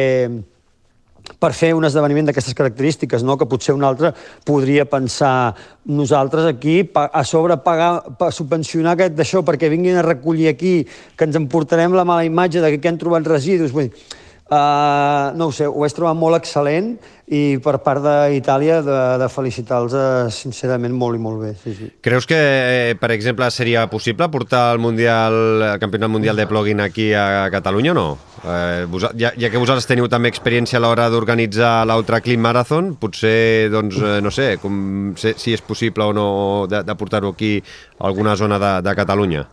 per 1.40 1.52
fer 1.56 1.72
un 1.78 1.86
esdeveniment 1.88 2.30
d'aquestes 2.30 2.56
característiques, 2.58 3.24
no? 3.24 3.38
que 3.38 3.48
potser 3.50 3.76
un 3.76 3.86
altre 3.88 4.12
podria 4.46 4.86
pensar 4.90 5.54
nosaltres 5.86 6.48
aquí 6.50 6.82
a 6.94 7.24
sobre 7.24 7.58
pagar, 7.64 8.18
pa, 8.20 8.32
subvencionar 8.32 8.96
aquest 8.98 9.16
d'això 9.18 9.44
perquè 9.46 9.70
vinguin 9.72 10.00
a 10.00 10.06
recollir 10.06 10.50
aquí, 10.52 10.74
que 11.16 11.28
ens 11.28 11.40
emportarem 11.40 11.96
la 11.96 12.08
mala 12.08 12.28
imatge 12.28 12.64
de 12.64 12.76
que 12.78 12.92
han 12.92 13.00
trobat 13.00 13.28
residus. 13.28 13.72
Vull 13.76 13.90
dir, 13.90 14.19
Uh, 14.50 15.30
no 15.38 15.50
ho 15.50 15.52
sé, 15.54 15.68
ho 15.70 15.84
vaig 15.84 15.94
trobar 15.94 16.16
molt 16.18 16.40
excel·lent 16.40 16.96
i 17.30 17.60
per 17.62 17.76
part 17.86 18.02
d'Itàlia 18.02 18.80
de, 18.82 18.98
de 19.22 19.28
felicitar-los 19.30 19.94
eh, 19.94 20.32
sincerament 20.34 20.96
molt 20.98 21.20
i 21.20 21.22
molt 21.22 21.44
bé. 21.44 21.52
Sí, 21.62 21.76
sí. 21.78 21.90
Creus 22.02 22.26
que, 22.26 22.40
eh, 22.40 22.96
per 22.98 23.12
exemple, 23.14 23.46
seria 23.54 23.84
possible 23.92 24.26
portar 24.34 24.64
el, 24.74 24.82
mundial, 24.82 25.38
el 25.68 25.84
campionat 25.84 26.10
mundial 26.10 26.42
de 26.42 26.48
plugin 26.50 26.82
aquí 26.82 27.12
a 27.14 27.46
Catalunya 27.54 27.94
o 27.94 27.98
no? 28.00 28.08
Eh, 28.42 28.88
vos, 28.90 29.06
ja, 29.14 29.30
ja 29.38 29.52
que 29.54 29.62
vosaltres 29.62 29.86
teniu 29.86 30.10
també 30.10 30.34
experiència 30.34 30.82
a 30.82 30.84
l'hora 30.88 31.06
d'organitzar 31.14 31.86
l'Ultra 31.86 32.24
Clean 32.26 32.42
Marathon, 32.42 32.96
potser, 32.98 33.70
doncs, 33.70 34.02
eh, 34.02 34.18
no 34.26 34.34
sé, 34.34 34.56
com, 34.58 35.14
si 35.14 35.54
és 35.54 35.62
possible 35.62 36.10
o 36.10 36.18
no 36.18 36.28
de, 36.72 36.82
de 36.82 36.98
portar-ho 36.98 37.36
aquí 37.38 37.60
a 37.62 38.10
alguna 38.10 38.34
zona 38.34 38.58
de, 38.58 38.74
de 38.90 38.98
Catalunya. 38.98 39.46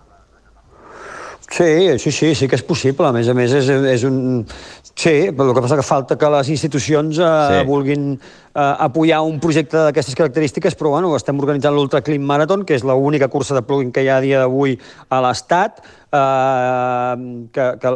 Sí, 1.51 1.99
sí, 1.99 2.11
sí, 2.11 2.35
sí 2.35 2.49
que 2.49 2.59
és 2.59 2.65
possible. 2.67 3.07
A 3.07 3.15
més 3.15 3.29
a 3.31 3.35
més, 3.37 3.53
és, 3.55 3.69
és 3.71 4.05
un... 4.09 4.45
Sí, 4.97 5.29
però 5.37 5.51
el 5.51 5.55
que 5.55 5.61
passa 5.61 5.77
que 5.77 5.85
falta 5.85 6.17
que 6.17 6.29
les 6.33 6.49
institucions 6.55 7.19
eh, 7.21 7.27
sí. 7.53 7.59
vulguin 7.69 8.15
eh, 8.17 8.61
apoyar 8.87 9.21
un 9.29 9.37
projecte 9.43 9.77
d'aquestes 9.77 10.17
característiques, 10.17 10.75
però 10.75 10.95
bueno, 10.95 11.11
estem 11.19 11.37
organitzant 11.37 11.77
l'Ultra 11.77 12.01
Clean 12.01 12.25
Marathon, 12.25 12.65
que 12.65 12.79
és 12.79 12.87
l'única 12.87 13.29
cursa 13.29 13.55
de 13.59 13.63
plugin 13.69 13.93
que 13.93 14.07
hi 14.07 14.09
ha 14.09 14.17
a 14.17 14.25
dia 14.25 14.41
d'avui 14.41 14.79
a 15.13 15.21
l'Estat, 15.27 15.85
eh, 16.17 17.13
que, 17.53 17.69
que, 17.83 17.93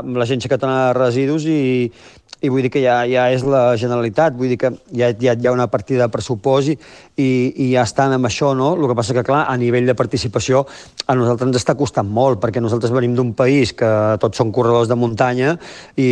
amb 0.00 0.18
l'Agència 0.18 0.50
Catalana 0.50 0.90
de 0.90 0.98
Residus 0.98 1.46
i, 1.46 1.62
i 2.42 2.50
vull 2.50 2.64
dir 2.66 2.72
que 2.74 2.82
ja, 2.82 2.96
ja 3.06 3.28
és 3.30 3.44
la 3.46 3.76
Generalitat, 3.78 4.34
vull 4.34 4.50
dir 4.50 4.58
que 4.58 4.72
ja, 4.90 5.12
ja 5.14 5.34
hi 5.38 5.46
ha 5.46 5.54
una 5.54 5.68
partida 5.70 6.06
de 6.06 6.12
pressupost 6.12 6.72
i, 6.72 6.76
i, 7.22 7.28
i 7.64 7.68
ja 7.72 7.84
estan 7.86 8.16
amb 8.16 8.26
això, 8.26 8.50
no? 8.58 8.72
El 8.74 8.88
que 8.90 8.96
passa 8.98 9.14
que, 9.14 9.24
clar, 9.26 9.44
a 9.46 9.54
nivell 9.60 9.86
de 9.86 9.94
participació 9.98 10.64
a 11.06 11.16
nosaltres 11.18 11.52
ens 11.52 11.60
està 11.60 11.76
costant 11.78 12.10
molt, 12.10 12.40
perquè 12.42 12.62
nosaltres 12.62 12.92
venim 12.94 13.14
d'un 13.18 13.32
país 13.38 13.74
que 13.78 13.92
tots 14.22 14.42
són 14.42 14.52
corredors 14.54 14.90
de 14.90 14.98
muntanya 14.98 15.54
i, 15.94 16.08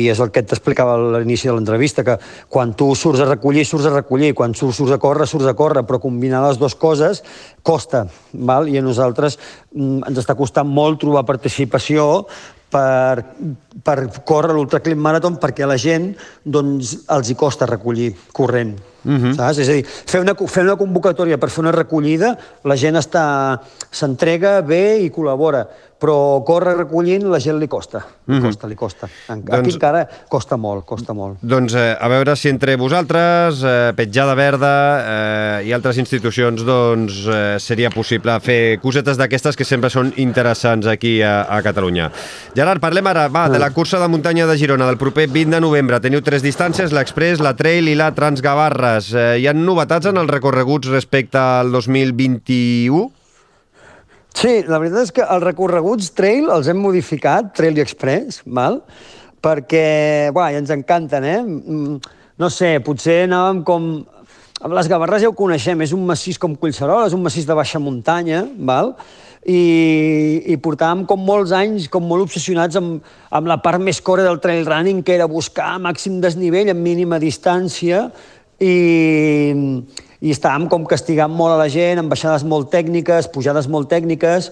i 0.00 0.02
és 0.08 0.24
el 0.24 0.32
que 0.32 0.44
t'explicava 0.48 0.96
a 0.96 1.20
l'inici 1.20 1.50
de 1.50 1.56
l'entrevista, 1.58 2.06
que 2.06 2.18
quan 2.48 2.72
tu 2.78 2.94
surts 2.96 3.20
a 3.24 3.28
recollir, 3.28 3.66
surts 3.68 3.90
a 3.90 3.94
recollir, 3.98 4.32
quan 4.38 4.56
surts, 4.56 4.80
surts 4.80 4.96
a 4.96 5.02
córrer, 5.02 5.28
surts 5.28 5.52
a 5.52 5.56
córrer, 5.58 5.84
però 5.88 6.00
combinar 6.00 6.44
les 6.46 6.60
dues 6.60 6.76
coses 6.78 7.22
costa, 7.62 8.06
val? 8.32 8.68
i 8.68 8.80
a 8.80 8.84
nosaltres 8.84 9.36
mm, 9.74 10.08
ens 10.08 10.22
està 10.24 10.36
costant 10.38 10.68
molt 10.68 11.02
trobar 11.02 11.28
participació 11.28 12.24
per, 12.70 13.24
per 13.84 13.96
córrer 14.28 14.54
l'Ultraclim 14.56 15.00
Marathon 15.00 15.38
perquè 15.40 15.64
a 15.64 15.70
la 15.70 15.78
gent 15.80 16.10
doncs, 16.44 16.94
els 17.14 17.30
hi 17.30 17.36
costa 17.38 17.68
recollir 17.68 18.12
corrent. 18.32 18.76
Uh 19.04 19.10
mhm. 19.10 19.24
-huh. 19.24 19.34
saps? 19.36 19.58
És 19.58 19.68
a 19.68 19.72
dir, 19.72 19.84
fer 19.86 20.20
una, 20.20 20.34
fer 20.34 20.64
una 20.64 20.76
convocatòria 20.76 21.38
per 21.38 21.50
fer 21.50 21.60
una 21.62 21.72
recollida, 21.72 22.36
la 22.64 22.76
gent 22.76 22.98
s'entrega 23.90 24.60
bé 24.60 24.98
i 25.00 25.10
col·labora 25.10 25.66
però 25.98 26.42
córrer 26.46 26.76
recollint 26.78 27.26
la 27.30 27.40
gent 27.42 27.58
li 27.58 27.66
costa. 27.68 27.98
Li 27.98 28.34
mm 28.34 28.38
-hmm. 28.38 28.46
costa, 28.46 28.66
li 28.66 28.74
costa. 28.74 29.08
Aquí 29.28 29.42
doncs, 29.44 29.74
encara 29.74 30.08
costa 30.28 30.56
molt, 30.56 30.84
costa 30.84 31.12
molt. 31.12 31.38
Doncs 31.40 31.74
eh, 31.74 31.96
a 31.98 32.08
veure 32.08 32.36
si 32.36 32.48
entre 32.48 32.76
vosaltres, 32.76 33.62
eh, 33.62 33.92
Petjada 33.96 34.34
Verda 34.34 35.58
eh, 35.60 35.66
i 35.66 35.72
altres 35.72 35.98
institucions, 35.98 36.64
doncs 36.64 37.26
eh, 37.26 37.56
seria 37.58 37.90
possible 37.90 38.38
fer 38.40 38.78
cosetes 38.80 39.16
d'aquestes 39.16 39.56
que 39.56 39.64
sempre 39.64 39.90
són 39.90 40.12
interessants 40.16 40.86
aquí 40.86 41.20
a, 41.22 41.42
a 41.42 41.62
Catalunya. 41.62 42.10
Gerard, 42.54 42.80
parlem 42.80 43.06
ara 43.06 43.28
va, 43.28 43.48
de 43.48 43.58
la 43.58 43.70
cursa 43.70 43.98
de 43.98 44.08
muntanya 44.08 44.46
de 44.46 44.56
Girona 44.56 44.86
del 44.86 44.98
proper 44.98 45.28
20 45.28 45.50
de 45.50 45.60
novembre. 45.60 46.00
Teniu 46.00 46.22
tres 46.22 46.42
distàncies, 46.42 46.92
l'Express, 46.92 47.40
la 47.40 47.56
Trail 47.56 47.88
i 47.88 47.94
la 47.94 48.12
Transgavarres. 48.14 49.12
Eh, 49.14 49.38
hi 49.40 49.46
ha 49.46 49.52
novetats 49.52 50.06
en 50.06 50.16
els 50.16 50.30
recorreguts 50.30 50.88
respecte 50.88 51.38
al 51.38 51.72
2021? 51.72 53.17
Sí, 54.36 54.60
la 54.68 54.78
veritat 54.78 55.08
és 55.08 55.14
que 55.14 55.24
els 55.24 55.44
recorreguts 55.44 56.12
trail 56.16 56.50
els 56.54 56.68
hem 56.70 56.78
modificat, 56.82 57.54
trail 57.56 57.78
i 57.78 57.82
express, 57.82 58.42
val? 58.46 58.82
perquè, 59.42 60.30
buah, 60.34 60.52
ja 60.52 60.62
ens 60.62 60.72
encanten, 60.74 61.24
eh? 61.24 61.40
Mm, 61.42 61.98
no 62.38 62.50
sé, 62.52 62.78
potser 62.84 63.24
anàvem 63.26 63.64
com... 63.66 63.90
Les 64.58 64.88
Gavarres 64.90 65.22
ja 65.22 65.28
ho 65.30 65.36
coneixem, 65.38 65.84
és 65.84 65.92
un 65.94 66.02
massís 66.02 66.34
com 66.42 66.56
Collserola, 66.58 67.06
és 67.06 67.14
un 67.14 67.22
massís 67.22 67.44
de 67.46 67.54
baixa 67.54 67.78
muntanya, 67.78 68.40
val? 68.58 68.96
I, 69.46 69.60
i 70.50 70.56
portàvem 70.58 71.04
com 71.06 71.22
molts 71.22 71.54
anys 71.54 71.86
com 71.92 72.02
molt 72.04 72.26
obsessionats 72.26 72.74
amb, 72.76 73.06
amb 73.30 73.48
la 73.48 73.60
part 73.62 73.78
més 73.78 74.02
core 74.02 74.26
del 74.26 74.40
trail 74.42 74.66
running, 74.66 75.04
que 75.06 75.14
era 75.14 75.30
buscar 75.30 75.76
màxim 75.78 76.18
desnivell 76.20 76.72
en 76.74 76.82
mínima 76.82 77.20
distància 77.22 78.08
i, 78.58 78.74
i 80.20 80.32
estàvem 80.34 80.66
com 80.70 80.86
castigant 80.88 81.30
molt 81.30 81.54
a 81.54 81.60
la 81.60 81.68
gent, 81.72 82.00
amb 82.00 82.10
baixades 82.10 82.44
molt 82.48 82.72
tècniques, 82.72 83.30
pujades 83.34 83.68
molt 83.70 83.90
tècniques, 83.90 84.50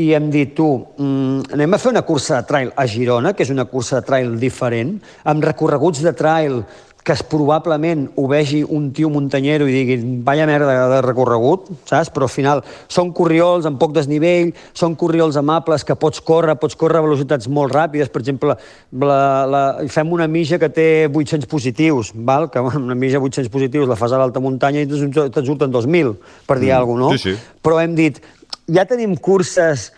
i 0.00 0.12
hem 0.14 0.30
dit, 0.32 0.52
tu, 0.56 0.68
mm, 0.96 1.52
anem 1.56 1.74
a 1.74 1.78
fer 1.78 1.90
una 1.90 2.04
cursa 2.06 2.40
de 2.40 2.46
trail 2.48 2.70
a 2.76 2.86
Girona, 2.86 3.32
que 3.34 3.42
és 3.42 3.50
una 3.50 3.66
cursa 3.68 4.00
de 4.00 4.06
trail 4.06 4.36
diferent, 4.38 4.94
amb 5.24 5.44
recorreguts 5.44 6.02
de 6.04 6.12
trail 6.16 6.62
que 7.04 7.12
es 7.12 7.22
probablement 7.24 8.08
ho 8.16 8.26
vegi 8.28 8.60
un 8.66 8.90
tio 8.92 9.08
muntanyero 9.10 9.66
i 9.68 9.72
digui 9.72 9.96
vaya 10.24 10.46
merda 10.48 10.88
de 10.90 11.00
recorregut, 11.04 11.70
saps? 11.88 12.10
Però 12.12 12.26
al 12.28 12.32
final 12.32 12.62
són 12.92 13.12
corriols 13.16 13.68
amb 13.68 13.80
poc 13.80 13.94
desnivell, 13.96 14.52
són 14.76 14.96
corriols 15.00 15.38
amables 15.40 15.84
que 15.86 15.96
pots 15.96 16.20
córrer, 16.24 16.58
pots 16.60 16.76
córrer 16.76 17.00
a 17.00 17.06
velocitats 17.06 17.48
molt 17.48 17.72
ràpides. 17.74 18.12
Per 18.12 18.20
exemple, 18.22 18.56
la, 18.92 19.20
la, 19.48 19.62
fem 19.88 20.12
una 20.12 20.28
mija 20.28 20.60
que 20.60 20.68
té 20.68 20.88
800 21.08 21.48
positius, 21.50 22.12
val? 22.14 22.50
que 22.52 22.60
una 22.60 22.98
mija 22.98 23.20
800 23.20 23.52
positius 23.52 23.88
la 23.88 23.96
fas 23.96 24.12
a 24.12 24.20
l'alta 24.20 24.42
muntanya 24.42 24.84
i 24.84 24.90
te'n 24.90 25.46
surten 25.46 25.72
2.000, 25.72 26.14
per 26.46 26.58
dir 26.60 26.74
mm. 26.74 26.76
alguna 26.76 27.08
cosa, 27.08 27.16
no? 27.16 27.18
Sí, 27.18 27.32
sí. 27.32 27.58
Però 27.64 27.80
hem 27.80 27.96
dit, 27.96 28.20
ja 28.68 28.84
tenim 28.88 29.16
curses 29.16 29.90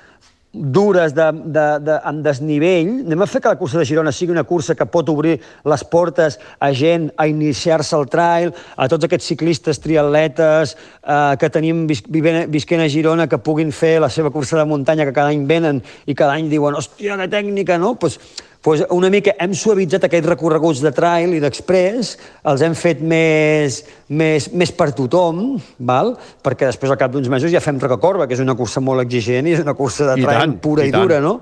dures 0.53 1.15
de, 1.17 1.27
de, 1.33 1.65
de, 1.81 1.97
amb 2.05 2.21
desnivell, 2.25 2.91
anem 3.07 3.25
a 3.25 3.29
fer 3.31 3.41
que 3.41 3.49
la 3.49 3.57
cursa 3.57 3.81
de 3.81 3.87
Girona 3.89 4.13
sigui 4.13 4.35
una 4.35 4.45
cursa 4.45 4.77
que 4.77 4.85
pot 4.85 5.09
obrir 5.09 5.39
les 5.65 5.85
portes 5.89 6.37
a 6.61 6.69
gent 6.77 7.09
a 7.17 7.27
iniciar-se 7.31 7.97
al 7.97 8.05
trail, 8.13 8.53
a 8.77 8.89
tots 8.93 9.09
aquests 9.09 9.33
ciclistes 9.33 9.81
triatletes 9.81 10.77
eh, 10.77 11.35
que 11.41 11.51
tenim 11.53 11.87
vis, 11.89 12.05
visquent 12.53 12.85
a 12.85 12.91
Girona 12.93 13.29
que 13.33 13.41
puguin 13.41 13.73
fer 13.73 13.97
la 14.05 14.13
seva 14.13 14.31
cursa 14.31 14.61
de 14.61 14.69
muntanya 14.69 15.09
que 15.09 15.17
cada 15.17 15.33
any 15.33 15.47
venen 15.49 15.81
i 16.05 16.15
cada 16.15 16.37
any 16.37 16.53
diuen 16.53 16.77
hòstia, 16.77 17.17
que 17.17 17.31
tècnica, 17.33 17.81
no? 17.81 17.95
Pues, 17.97 18.21
pues 18.63 18.85
una 18.95 19.11
mica 19.11 19.35
hem 19.43 19.57
suavitzat 19.59 20.07
aquests 20.07 20.29
recorreguts 20.31 20.81
de 20.85 20.93
trail 20.95 21.35
i 21.35 21.41
d'express, 21.43 22.15
els 22.47 22.63
hem 22.63 22.77
fet 22.79 23.01
més, 23.03 23.81
més, 24.07 24.47
més 24.55 24.71
per 24.79 24.93
tothom, 24.95 25.57
val? 25.83 26.15
perquè 26.47 26.69
després 26.71 26.93
al 26.95 27.01
cap 27.01 27.11
d'uns 27.11 27.27
mesos 27.33 27.51
ja 27.51 27.61
fem 27.61 27.81
Rocacorba, 27.83 28.29
que 28.31 28.39
és 28.39 28.45
una 28.45 28.55
cursa 28.59 28.81
molt 28.81 29.03
exigent 29.03 29.51
i 29.51 29.57
és 29.57 29.65
una 29.65 29.75
cursa 29.75 30.13
de 30.13 30.23
trail 30.23 30.45
tant, 30.45 30.57
pura 30.63 30.87
i, 30.87 30.93
i 30.93 30.95
dura, 30.95 31.19
no? 31.21 31.41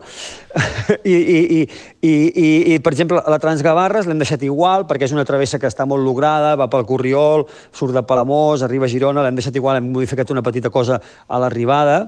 I, 1.04 1.12
i, 1.12 1.38
i, 1.38 1.60
i, 1.60 2.10
i, 2.10 2.48
i, 2.72 2.78
per 2.82 2.94
exemple, 2.96 3.20
la 3.20 3.38
Transgavarres 3.42 4.08
l'hem 4.08 4.18
deixat 4.18 4.42
igual, 4.48 4.88
perquè 4.88 5.04
és 5.06 5.14
una 5.14 5.26
travessa 5.28 5.60
que 5.60 5.68
està 5.68 5.84
molt 5.86 6.02
lograda, 6.02 6.56
va 6.58 6.70
pel 6.72 6.88
Corriol, 6.88 7.44
surt 7.76 7.94
de 7.94 8.02
Palamós, 8.02 8.64
arriba 8.64 8.88
a 8.88 8.90
Girona, 8.90 9.22
l'hem 9.26 9.36
deixat 9.36 9.60
igual, 9.60 9.78
hem 9.78 9.92
modificat 9.92 10.32
una 10.32 10.42
petita 10.42 10.72
cosa 10.72 10.98
a 11.28 11.44
l'arribada, 11.44 12.06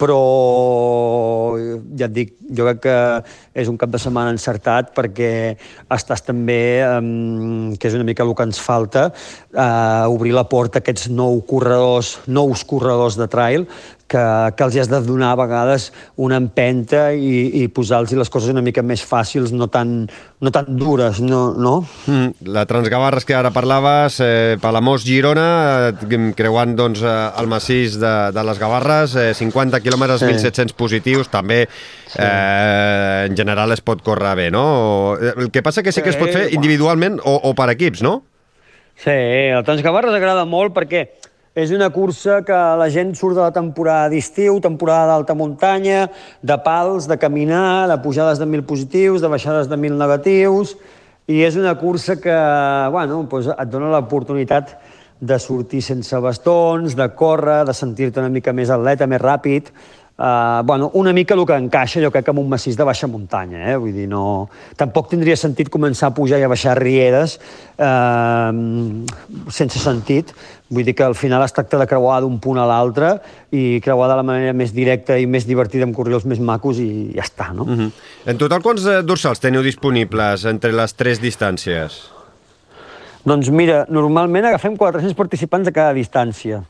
però 0.00 1.54
ja 1.94 2.08
et 2.08 2.14
dic, 2.14 2.32
jo 2.50 2.66
crec 2.66 2.80
que 2.82 2.96
és 3.62 3.70
un 3.70 3.76
cap 3.78 3.92
de 3.92 4.00
setmana 4.02 4.32
encertat 4.34 4.90
perquè 4.96 5.30
estàs 5.94 6.24
també, 6.26 6.82
que 7.78 7.88
és 7.88 7.94
una 7.94 8.06
mica 8.06 8.26
el 8.26 8.34
que 8.34 8.46
ens 8.48 8.58
falta, 8.60 9.06
uh, 9.54 10.10
obrir 10.10 10.34
la 10.34 10.46
porta 10.50 10.80
a 10.80 10.84
aquests 10.84 11.08
nou 11.14 11.38
corredors, 11.46 12.16
nous 12.26 12.64
corredors 12.66 13.18
de 13.20 13.28
trail 13.30 13.68
que, 14.08 14.22
que 14.56 14.64
els 14.66 14.76
has 14.82 14.90
de 14.90 15.00
donar 15.04 15.32
a 15.32 15.38
vegades 15.38 15.88
una 16.20 16.36
empenta 16.40 17.06
i, 17.14 17.62
i 17.62 17.68
posar-los 17.72 18.12
les 18.18 18.30
coses 18.30 18.52
una 18.52 18.62
mica 18.64 18.84
més 18.84 19.02
fàcils, 19.04 19.52
no 19.56 19.68
tan, 19.72 19.94
no 20.40 20.52
tan 20.54 20.68
dures, 20.78 21.20
no? 21.24 21.42
no? 21.56 21.74
Mm, 22.06 22.50
la 22.54 22.66
Transgavarres 22.68 23.26
que 23.26 23.36
ara 23.36 23.52
parlaves, 23.54 24.20
eh, 24.24 24.56
Palamós-Girona, 24.62 25.48
eh, 25.94 26.20
creuant 26.36 26.76
doncs, 26.78 27.02
eh, 27.02 27.14
el 27.40 27.50
massís 27.50 27.98
de, 28.02 28.14
de 28.36 28.46
les 28.50 28.60
Gavarres, 28.60 29.16
eh, 29.16 29.32
50 29.38 29.80
quilòmetres, 29.84 30.22
sí. 30.22 30.30
1.700 30.34 30.76
positius, 30.78 31.32
també 31.32 31.64
sí. 31.66 32.20
eh, 32.20 33.24
en 33.28 33.36
general 33.38 33.72
es 33.74 33.82
pot 33.84 34.04
córrer 34.04 34.36
bé, 34.38 34.50
no? 34.54 35.16
El 35.34 35.50
que 35.50 35.64
passa 35.64 35.82
que 35.82 35.92
sí 35.92 36.04
que 36.04 36.12
es 36.12 36.20
pot 36.20 36.32
fer 36.32 36.48
individualment 36.54 37.20
o, 37.24 37.38
o 37.50 37.56
per 37.56 37.70
equips, 37.74 38.04
no? 38.04 38.20
Sí, 38.94 39.10
el 39.10 39.64
Transgavarres 39.66 40.14
agrada 40.14 40.44
molt 40.46 40.74
perquè 40.76 41.08
és 41.54 41.70
una 41.70 41.86
cursa 41.94 42.40
que 42.42 42.56
la 42.78 42.88
gent 42.90 43.12
surt 43.14 43.36
de 43.38 43.44
la 43.44 43.52
temporada 43.54 44.08
d'estiu, 44.10 44.58
temporada 44.60 45.12
d'alta 45.12 45.36
muntanya, 45.38 46.08
de 46.42 46.56
pals, 46.64 47.06
de 47.06 47.16
caminar, 47.18 47.86
de 47.86 47.98
pujades 48.02 48.42
de 48.42 48.48
mil 48.50 48.64
positius, 48.66 49.22
de 49.22 49.30
baixades 49.30 49.70
de 49.70 49.78
mil 49.78 49.94
negatius, 49.94 50.74
i 51.30 51.44
és 51.46 51.54
una 51.56 51.76
cursa 51.78 52.18
que 52.20 52.34
bueno, 52.90 53.22
doncs 53.22 53.52
et 53.54 53.70
dona 53.70 53.92
l'oportunitat 53.94 54.74
de 55.24 55.38
sortir 55.38 55.80
sense 55.80 56.18
bastons, 56.20 56.96
de 56.98 57.06
córrer, 57.14 57.62
de 57.64 57.72
sentir-te 57.72 58.20
una 58.20 58.34
mica 58.34 58.52
més 58.52 58.72
atleta, 58.74 59.06
més 59.06 59.22
ràpid, 59.22 59.70
Uh, 60.16 60.62
bueno, 60.62 60.92
una 60.94 61.12
mica 61.12 61.34
el 61.34 61.44
que 61.44 61.56
encaixa, 61.58 61.98
jo 61.98 62.12
crec, 62.14 62.28
amb 62.30 62.38
un 62.38 62.46
massís 62.46 62.76
de 62.78 62.84
baixa 62.86 63.08
muntanya, 63.10 63.64
eh? 63.72 63.76
vull 63.82 63.90
dir, 63.90 64.04
no... 64.06 64.46
Tampoc 64.78 65.08
tindria 65.10 65.34
sentit 65.34 65.66
començar 65.74 66.12
a 66.12 66.14
pujar 66.14 66.38
i 66.38 66.44
a 66.46 66.50
baixar 66.52 66.76
rieres 66.78 67.34
uh, 67.82 68.54
sense 69.50 69.82
sentit, 69.82 70.30
vull 70.70 70.86
dir 70.86 70.94
que 70.94 71.02
al 71.02 71.16
final 71.18 71.42
es 71.42 71.56
tracta 71.56 71.80
de 71.80 71.88
creuar 71.90 72.20
d'un 72.22 72.36
punt 72.38 72.60
a 72.62 72.66
l'altre 72.70 73.16
i 73.50 73.80
creuar 73.82 74.06
de 74.12 74.18
la 74.20 74.26
manera 74.26 74.52
més 74.54 74.70
directa 74.76 75.16
i 75.18 75.26
més 75.26 75.48
divertida 75.50 75.82
amb 75.88 75.96
corriols 75.98 76.28
més 76.30 76.38
macos 76.38 76.78
i 76.78 77.10
ja 77.16 77.26
està, 77.26 77.50
no? 77.50 77.64
Mm 77.64 77.78
-hmm. 77.78 77.90
En 78.30 78.38
total, 78.38 78.62
quants 78.62 78.86
eh, 78.86 79.02
dorsals 79.02 79.40
teniu 79.40 79.62
disponibles 79.62 80.44
entre 80.44 80.70
les 80.70 80.94
tres 80.94 81.20
distàncies? 81.20 82.14
Doncs 83.24 83.50
mira, 83.50 83.84
normalment 83.88 84.44
agafem 84.44 84.76
400 84.76 85.14
participants 85.14 85.68
a 85.68 85.72
cada 85.72 85.92
distància. 85.92 86.62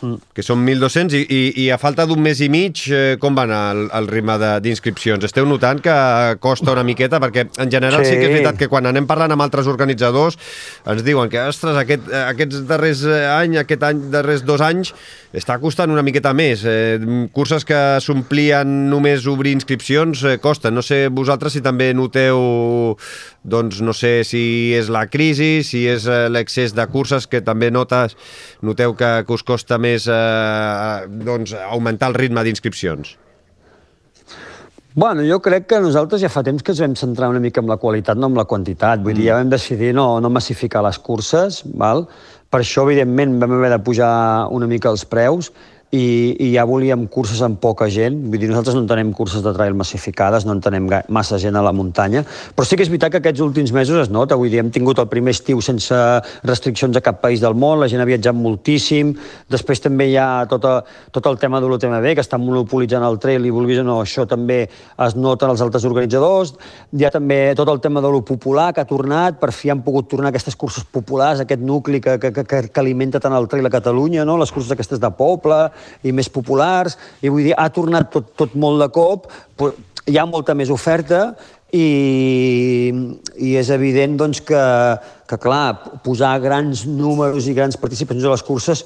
Mm. 0.00 0.32
Que 0.34 0.44
són 0.44 0.62
1.200 0.64 1.16
i, 1.18 1.22
i, 1.28 1.40
i 1.64 1.68
a 1.72 1.76
falta 1.80 2.06
d'un 2.08 2.20
mes 2.24 2.40
i 2.40 2.48
mig, 2.52 2.86
eh, 2.88 3.16
com 3.20 3.36
va 3.36 3.44
anar 3.48 3.60
el, 3.74 3.82
el 3.98 4.08
ritme 4.08 4.36
d'inscripcions? 4.64 5.26
Esteu 5.28 5.48
notant 5.48 5.82
que 5.84 5.94
costa 6.40 6.72
una 6.72 6.84
miqueta? 6.86 7.20
Perquè 7.20 7.46
en 7.50 7.72
general 7.72 8.04
sí. 8.04 8.14
sí 8.14 8.18
que 8.20 8.28
és 8.30 8.34
veritat 8.38 8.60
que 8.60 8.70
quan 8.72 8.88
anem 8.88 9.08
parlant 9.10 9.36
amb 9.36 9.44
altres 9.44 9.68
organitzadors 9.70 10.38
ens 10.88 11.04
diuen 11.04 11.28
que, 11.32 11.42
ostres, 11.52 11.76
aquest, 11.80 12.08
aquests 12.24 12.64
darrers 12.70 13.04
eh, 13.04 13.24
any, 13.34 13.58
aquest 13.60 13.84
any, 13.90 14.06
darrers 14.14 14.46
dos 14.48 14.64
anys, 14.64 14.94
està 15.36 15.60
costant 15.62 15.92
una 15.92 16.02
miqueta 16.02 16.32
més. 16.34 16.64
Eh, 16.66 16.98
curses 17.34 17.66
que 17.66 17.78
s'omplien 18.02 18.66
només 18.90 19.28
obrir 19.30 19.54
inscripcions 19.54 20.24
eh, 20.24 20.38
costen. 20.42 20.74
No 20.74 20.82
sé 20.82 21.04
vosaltres 21.12 21.54
si 21.54 21.62
també 21.62 21.92
noteu, 21.94 22.96
doncs 23.42 23.80
no 23.80 23.94
sé 23.96 24.20
si 24.28 24.72
és 24.76 24.90
la 24.92 25.06
crisi, 25.08 25.62
si 25.64 25.86
és 25.88 26.06
eh, 26.06 26.28
l'excés 26.28 26.74
de 26.76 26.86
curses 26.92 27.26
que 27.30 27.40
també 27.40 27.70
notes, 27.70 28.16
noteu 28.62 28.94
que, 28.94 29.10
que 29.24 29.34
us 29.36 29.44
costa 29.46 29.78
més 29.80 30.08
eh, 30.10 31.08
doncs, 31.24 31.56
augmentar 31.70 32.12
el 32.12 32.18
ritme 32.20 32.44
d'inscripcions? 32.44 33.16
Bueno, 34.92 35.22
jo 35.22 35.38
crec 35.38 35.68
que 35.70 35.78
nosaltres 35.80 36.20
ja 36.20 36.28
fa 36.28 36.42
temps 36.42 36.64
que 36.66 36.74
ens 36.74 36.82
vam 36.82 36.96
centrar 36.98 37.30
una 37.30 37.40
mica 37.40 37.62
en 37.62 37.70
la 37.70 37.78
qualitat, 37.78 38.18
no 38.18 38.26
en 38.26 38.34
la 38.34 38.44
quantitat. 38.44 39.00
Vull 39.04 39.14
dir, 39.14 39.28
ja 39.30 39.38
vam 39.38 39.52
decidir 39.52 39.94
no, 39.94 40.18
no 40.20 40.32
massificar 40.34 40.82
les 40.82 40.98
curses, 40.98 41.62
val? 41.78 42.08
per 42.50 42.64
això, 42.64 42.82
evidentment, 42.88 43.36
vam 43.38 43.52
haver 43.58 43.70
de 43.70 43.78
pujar 43.86 44.10
una 44.50 44.66
mica 44.66 44.90
els 44.90 45.04
preus, 45.06 45.52
i, 45.90 46.36
i 46.38 46.48
ja 46.54 46.62
volíem 46.68 47.08
curses 47.10 47.40
amb 47.42 47.58
poca 47.62 47.88
gent. 47.90 48.14
Vull 48.30 48.38
dir, 48.38 48.48
nosaltres 48.50 48.76
no 48.76 48.84
entenem 48.84 49.10
curses 49.16 49.42
de 49.42 49.52
trail 49.56 49.74
massificades, 49.74 50.46
no 50.46 50.54
entenem 50.54 50.86
massa 51.10 51.38
gent 51.42 51.58
a 51.58 51.64
la 51.66 51.72
muntanya, 51.74 52.22
però 52.54 52.66
sí 52.66 52.78
que 52.78 52.84
és 52.86 52.90
veritat 52.92 53.10
que 53.14 53.20
aquests 53.20 53.42
últims 53.42 53.72
mesos 53.74 53.98
es 54.04 54.12
nota. 54.12 54.38
Vull 54.38 54.52
dir, 54.52 54.60
hem 54.62 54.70
tingut 54.70 55.00
el 55.02 55.08
primer 55.10 55.34
estiu 55.34 55.62
sense 55.64 55.96
restriccions 56.46 56.96
a 56.96 57.02
cap 57.02 57.18
país 57.22 57.42
del 57.42 57.58
món, 57.58 57.80
la 57.82 57.88
gent 57.90 58.02
ha 58.02 58.06
viatjat 58.06 58.38
moltíssim, 58.38 59.16
després 59.50 59.82
també 59.82 60.12
hi 60.12 60.16
ha 60.20 60.46
tot, 60.50 60.68
a, 60.68 60.76
tot 61.10 61.26
el 61.26 61.40
tema 61.42 61.60
de 61.60 61.70
l'UTMB, 61.70 62.14
que 62.14 62.22
està 62.22 62.38
monopolitzant 62.38 63.06
el 63.06 63.18
trail, 63.22 63.46
i 63.46 63.54
vulguis 63.54 63.82
o 63.82 63.86
no, 63.86 63.98
això 64.04 64.28
també 64.30 64.62
es 64.70 65.18
nota 65.18 65.48
en 65.48 65.56
els 65.56 65.64
altres 65.66 65.88
organitzadors. 65.90 66.54
Hi 66.94 67.08
ha 67.08 67.10
també 67.10 67.40
tot 67.58 67.68
el 67.72 67.82
tema 67.82 68.02
de 68.04 68.14
lo 68.14 68.22
popular, 68.22 68.70
que 68.76 68.84
ha 68.84 68.86
tornat, 68.86 69.40
per 69.42 69.50
fi 69.56 69.74
han 69.74 69.82
pogut 69.82 70.06
tornar 70.10 70.30
aquestes 70.30 70.54
curses 70.54 70.86
populars, 70.86 71.42
aquest 71.42 71.66
nucli 71.66 71.98
que, 72.00 72.18
que, 72.22 72.30
que, 72.30 72.62
que 72.70 72.80
alimenta 72.80 73.18
tant 73.18 73.34
el 73.34 73.50
trail 73.50 73.66
a 73.66 73.74
Catalunya, 73.74 74.24
no? 74.28 74.38
les 74.38 74.54
curses 74.54 74.70
aquestes 74.70 75.02
de 75.02 75.10
poble, 75.18 75.64
i 76.02 76.12
més 76.16 76.30
populars, 76.32 76.98
i 77.22 77.32
vull 77.32 77.46
dir, 77.48 77.54
ha 77.56 77.68
tornat 77.74 78.10
tot, 78.12 78.34
tot 78.38 78.56
molt 78.58 78.82
de 78.82 78.90
cop, 78.94 79.30
però 79.56 79.72
hi 80.08 80.18
ha 80.18 80.26
molta 80.26 80.56
més 80.58 80.70
oferta 80.72 81.34
i, 81.72 82.90
i 83.38 83.54
és 83.60 83.70
evident 83.70 84.16
doncs, 84.18 84.42
que, 84.42 84.62
que, 85.30 85.38
clar, 85.38 86.00
posar 86.02 86.34
grans 86.42 86.82
números 86.88 87.46
i 87.46 87.54
grans 87.54 87.78
participants 87.78 88.26
a 88.26 88.34
les 88.34 88.42
curses 88.46 88.84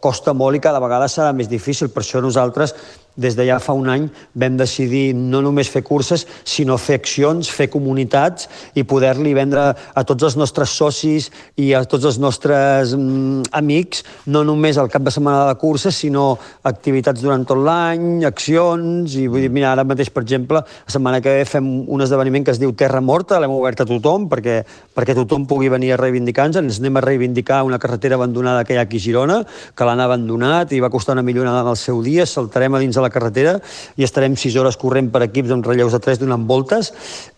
costa 0.00 0.32
molt 0.32 0.56
i 0.56 0.62
cada 0.62 0.80
vegada 0.82 1.08
serà 1.10 1.32
més 1.36 1.50
difícil. 1.50 1.90
Per 1.92 2.04
això 2.04 2.22
nosaltres 2.22 2.74
des 3.16 3.36
de 3.38 3.44
ja 3.46 3.60
fa 3.62 3.74
un 3.78 3.88
any 3.90 4.08
vam 4.34 4.56
decidir 4.58 5.12
no 5.14 5.40
només 5.42 5.68
fer 5.70 5.84
curses, 5.86 6.24
sinó 6.42 6.76
fer 6.82 6.96
accions, 6.98 7.50
fer 7.50 7.68
comunitats 7.70 8.48
i 8.74 8.82
poder-li 8.82 9.34
vendre 9.36 9.68
a 9.70 10.04
tots 10.06 10.26
els 10.26 10.36
nostres 10.36 10.74
socis 10.74 11.30
i 11.54 11.72
a 11.74 11.84
tots 11.86 12.08
els 12.10 12.18
nostres 12.18 12.94
mm, 12.96 13.54
amics, 13.54 14.02
no 14.26 14.42
només 14.46 14.80
el 14.82 14.90
cap 14.90 15.04
de 15.06 15.14
setmana 15.14 15.46
de 15.46 15.54
curses, 15.60 15.94
sinó 15.94 16.32
activitats 16.66 17.22
durant 17.22 17.46
tot 17.46 17.60
l'any, 17.62 18.24
accions, 18.26 19.14
i 19.14 19.28
vull 19.30 19.46
dir, 19.46 19.52
mira, 19.54 19.70
ara 19.72 19.86
mateix, 19.86 20.10
per 20.10 20.24
exemple, 20.24 20.64
la 20.64 20.96
setmana 20.96 21.22
que 21.22 21.38
ve 21.38 21.46
fem 21.46 21.70
un 21.86 22.02
esdeveniment 22.02 22.48
que 22.48 22.54
es 22.54 22.62
diu 22.62 22.74
Terra 22.74 23.02
Morta, 23.04 23.38
l'hem 23.38 23.54
obert 23.54 23.84
a 23.84 23.88
tothom 23.88 24.26
perquè, 24.30 24.62
perquè 24.94 25.14
tothom 25.14 25.46
pugui 25.46 25.70
venir 25.74 25.92
a 25.94 25.98
reivindicar-nos, 26.00 26.60
ens 26.62 26.80
anem 26.80 26.96
a 26.96 27.04
reivindicar 27.04 27.62
una 27.66 27.80
carretera 27.82 28.16
abandonada 28.16 28.64
que 28.64 28.76
hi 28.76 28.80
ha 28.80 28.86
aquí 28.86 29.02
a 29.02 29.04
Girona, 29.04 29.40
que 29.74 29.88
l'han 29.88 30.02
abandonat 30.04 30.72
i 30.72 30.80
va 30.82 30.92
costar 30.94 31.18
una 31.18 31.26
millonada 31.26 31.64
en 31.66 31.72
el 31.74 31.80
seu 31.80 32.00
dia, 32.06 32.26
saltarem 32.26 32.74
a 32.74 32.82
dins 32.82 32.96
de 32.96 33.04
la 33.04 33.12
carretera 33.12 33.58
i 33.98 34.06
estarem 34.06 34.38
sis 34.40 34.56
hores 34.56 34.78
corrent 34.80 35.10
per 35.12 35.26
equips 35.28 35.52
amb 35.54 35.66
relleus 35.66 35.94
de 35.94 36.02
tres 36.02 36.22
donant 36.22 36.46
voltes 36.48 36.92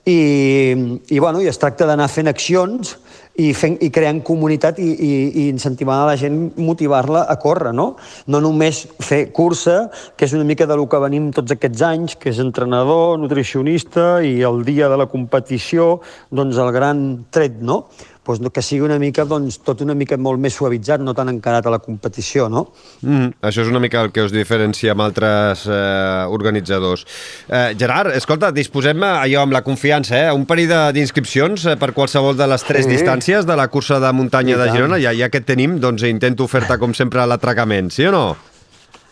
i, 0.07 0.19
i, 1.09 1.19
bueno, 1.19 1.41
i 1.43 1.51
es 1.51 1.59
tracta 1.59 1.89
d'anar 1.89 2.07
fent 2.13 2.31
accions 2.31 2.97
i, 3.37 3.53
fent, 3.57 3.77
i 3.85 3.91
creant 3.93 4.23
comunitat 4.27 4.81
i, 4.83 4.89
i, 4.89 5.13
i 5.27 5.47
incentivant 5.51 6.03
a 6.03 6.09
la 6.11 6.17
gent, 6.21 6.39
motivar-la 6.57 7.27
a 7.29 7.37
córrer, 7.43 7.75
no? 7.77 7.89
No 8.33 8.41
només 8.45 8.85
fer 9.03 9.27
cursa, 9.37 9.87
que 10.17 10.29
és 10.29 10.35
una 10.37 10.47
mica 10.49 10.67
de 10.69 10.77
lo 10.79 10.89
que 10.91 11.01
venim 11.03 11.31
tots 11.37 11.55
aquests 11.55 11.87
anys, 11.87 12.17
que 12.21 12.33
és 12.33 12.43
entrenador, 12.43 13.17
nutricionista 13.21 14.21
i 14.25 14.41
el 14.47 14.65
dia 14.67 14.91
de 14.93 15.01
la 15.01 15.09
competició, 15.13 15.97
doncs 16.33 16.61
el 16.63 16.73
gran 16.77 17.07
tret, 17.31 17.61
no? 17.61 17.85
doncs, 18.27 18.51
que 18.53 18.63
sigui 18.63 18.83
una 18.83 18.99
mica, 18.99 19.25
doncs, 19.25 19.61
tot 19.63 19.83
una 19.85 19.95
mica 19.95 20.17
molt 20.19 20.41
més 20.43 20.57
suavitzat, 20.57 21.03
no 21.05 21.15
tan 21.15 21.31
encarat 21.31 21.67
a 21.67 21.71
la 21.71 21.79
competició, 21.79 22.49
no? 22.51 22.67
Mm, 23.03 23.39
això 23.47 23.63
és 23.63 23.71
una 23.71 23.79
mica 23.83 24.03
el 24.03 24.11
que 24.11 24.25
us 24.27 24.35
diferencia 24.35 24.95
amb 24.97 25.05
altres 25.05 25.67
eh, 25.71 26.27
organitzadors. 26.35 27.07
Eh, 27.47 27.77
Gerard, 27.79 28.15
escolta, 28.17 28.51
disposem 28.51 29.03
allò 29.07 29.45
amb 29.45 29.55
la 29.55 29.63
confiança, 29.63 30.19
eh? 30.19 30.33
Un 30.35 30.47
període 30.49 30.93
d'inscripcions 30.97 31.67
eh, 31.67 31.77
per 31.79 31.93
qualsevol 31.97 32.37
de 32.39 32.51
les 32.51 32.67
tres 32.67 32.87
sí. 32.87 32.95
distàncies 32.97 33.26
de 33.27 33.57
la 33.59 33.67
cursa 33.69 33.99
de 34.01 34.13
muntanya 34.15 34.57
de 34.61 34.71
Girona, 34.71 34.99
ja, 35.03 35.11
ja 35.17 35.29
que 35.33 35.41
tenim, 35.43 35.81
doncs 35.83 36.05
intento 36.07 36.47
fer-te, 36.47 36.79
com 36.79 36.95
sempre, 36.95 37.27
l'atracament, 37.27 37.91
sí 37.91 38.07
o 38.07 38.13
no? 38.15 38.27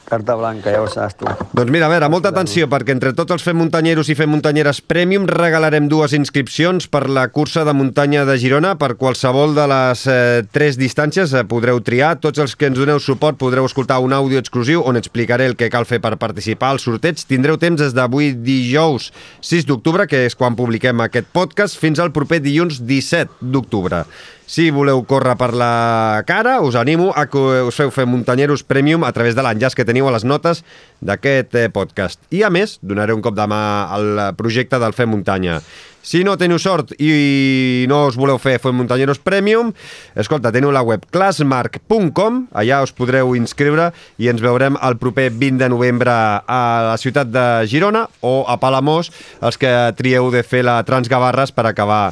Carta 0.04 0.34
blanca, 0.36 0.68
ja 0.68 0.82
ho 0.82 0.88
saps 0.90 1.16
tu. 1.16 1.28
Doncs 1.56 1.72
mira, 1.72 1.86
a 1.86 1.92
veure, 1.92 2.08
molta 2.12 2.28
atenció, 2.28 2.66
perquè 2.68 2.92
entre 2.92 3.14
tots 3.16 3.32
els 3.32 3.44
fem 3.44 3.56
muntanyeros 3.56 4.10
i 4.12 4.16
fem 4.18 4.28
muntanyeres 4.28 4.82
Premium 4.84 5.24
regalarem 5.30 5.88
dues 5.88 6.12
inscripcions 6.16 6.86
per 6.92 7.06
la 7.08 7.24
cursa 7.32 7.64
de 7.64 7.72
muntanya 7.72 8.26
de 8.28 8.36
Girona. 8.40 8.74
Per 8.80 8.94
qualsevol 9.00 9.56
de 9.56 9.64
les 9.70 10.04
eh, 10.12 10.42
tres 10.52 10.76
distàncies 10.80 11.32
eh, 11.32 11.46
podreu 11.48 11.80
triar. 11.80 12.18
Tots 12.20 12.44
els 12.44 12.56
que 12.56 12.68
ens 12.68 12.78
doneu 12.78 13.00
suport 13.00 13.40
podreu 13.40 13.64
escoltar 13.64 14.02
un 14.04 14.12
àudio 14.12 14.42
exclusiu 14.42 14.84
on 14.84 15.00
explicaré 15.00 15.48
el 15.48 15.56
que 15.56 15.70
cal 15.72 15.88
fer 15.88 16.02
per 16.04 16.18
participar 16.20 16.74
al 16.74 16.82
sorteig. 16.84 17.24
Tindreu 17.24 17.56
temps 17.56 17.80
des 17.80 17.96
d'avui 17.96 18.34
dijous 18.36 19.08
6 19.40 19.64
d'octubre, 19.70 20.04
que 20.10 20.26
és 20.28 20.36
quan 20.36 20.58
publiquem 20.58 21.00
aquest 21.00 21.32
podcast, 21.32 21.80
fins 21.80 22.02
al 22.02 22.12
proper 22.12 22.42
dilluns 22.44 22.82
17 22.84 23.40
d'octubre. 23.40 24.04
Si 24.46 24.68
voleu 24.68 25.00
córrer 25.08 25.38
per 25.40 25.54
la 25.56 26.22
cara, 26.28 26.58
us 26.60 26.76
animo 26.76 27.14
a 27.16 27.24
que 27.32 27.62
us 27.64 27.78
feu 27.80 27.88
fer 27.88 28.04
Muntanyeros 28.04 28.60
Premium 28.62 29.06
a 29.08 29.12
través 29.16 29.32
de 29.32 29.40
l'enllaç 29.40 29.72
que 29.72 29.86
teniu 29.88 30.04
a 30.04 30.12
les 30.12 30.26
notes 30.28 30.60
d'aquest 31.00 31.56
eh, 31.56 31.70
podcast. 31.72 32.20
I, 32.28 32.42
a 32.44 32.52
més, 32.52 32.76
donaré 32.84 33.16
un 33.16 33.24
cop 33.24 33.32
de 33.38 33.46
mà 33.48 33.62
al 33.88 34.36
projecte 34.36 34.76
del 34.78 34.92
Fem 34.92 35.08
Muntanya. 35.08 35.62
Si 36.04 36.20
no 36.20 36.36
teniu 36.36 36.58
sort 36.60 36.92
i 37.00 37.86
no 37.88 38.02
us 38.10 38.18
voleu 38.20 38.36
fer 38.36 38.58
Fem 38.60 38.76
Muntanyeros 38.76 39.22
Premium, 39.24 39.72
escolta, 40.12 40.52
teniu 40.52 40.68
la 40.76 40.84
web 40.84 41.08
classmark.com, 41.08 42.42
allà 42.52 42.82
us 42.84 42.92
podreu 42.92 43.32
inscriure 43.40 43.88
i 44.20 44.28
ens 44.28 44.44
veurem 44.44 44.76
el 44.76 45.00
proper 45.00 45.30
20 45.32 45.64
de 45.64 45.72
novembre 45.72 46.12
a 46.12 46.62
la 46.90 47.00
ciutat 47.00 47.32
de 47.32 47.48
Girona 47.72 48.04
o 48.20 48.42
a 48.44 48.60
Palamós, 48.60 49.08
els 49.40 49.56
que 49.56 49.72
trieu 49.96 50.28
de 50.28 50.44
fer 50.44 50.66
la 50.68 50.82
Transgavarres 50.84 51.56
per 51.56 51.70
acabar 51.72 52.10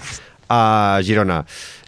a 0.49 0.99
Girona. 1.05 1.43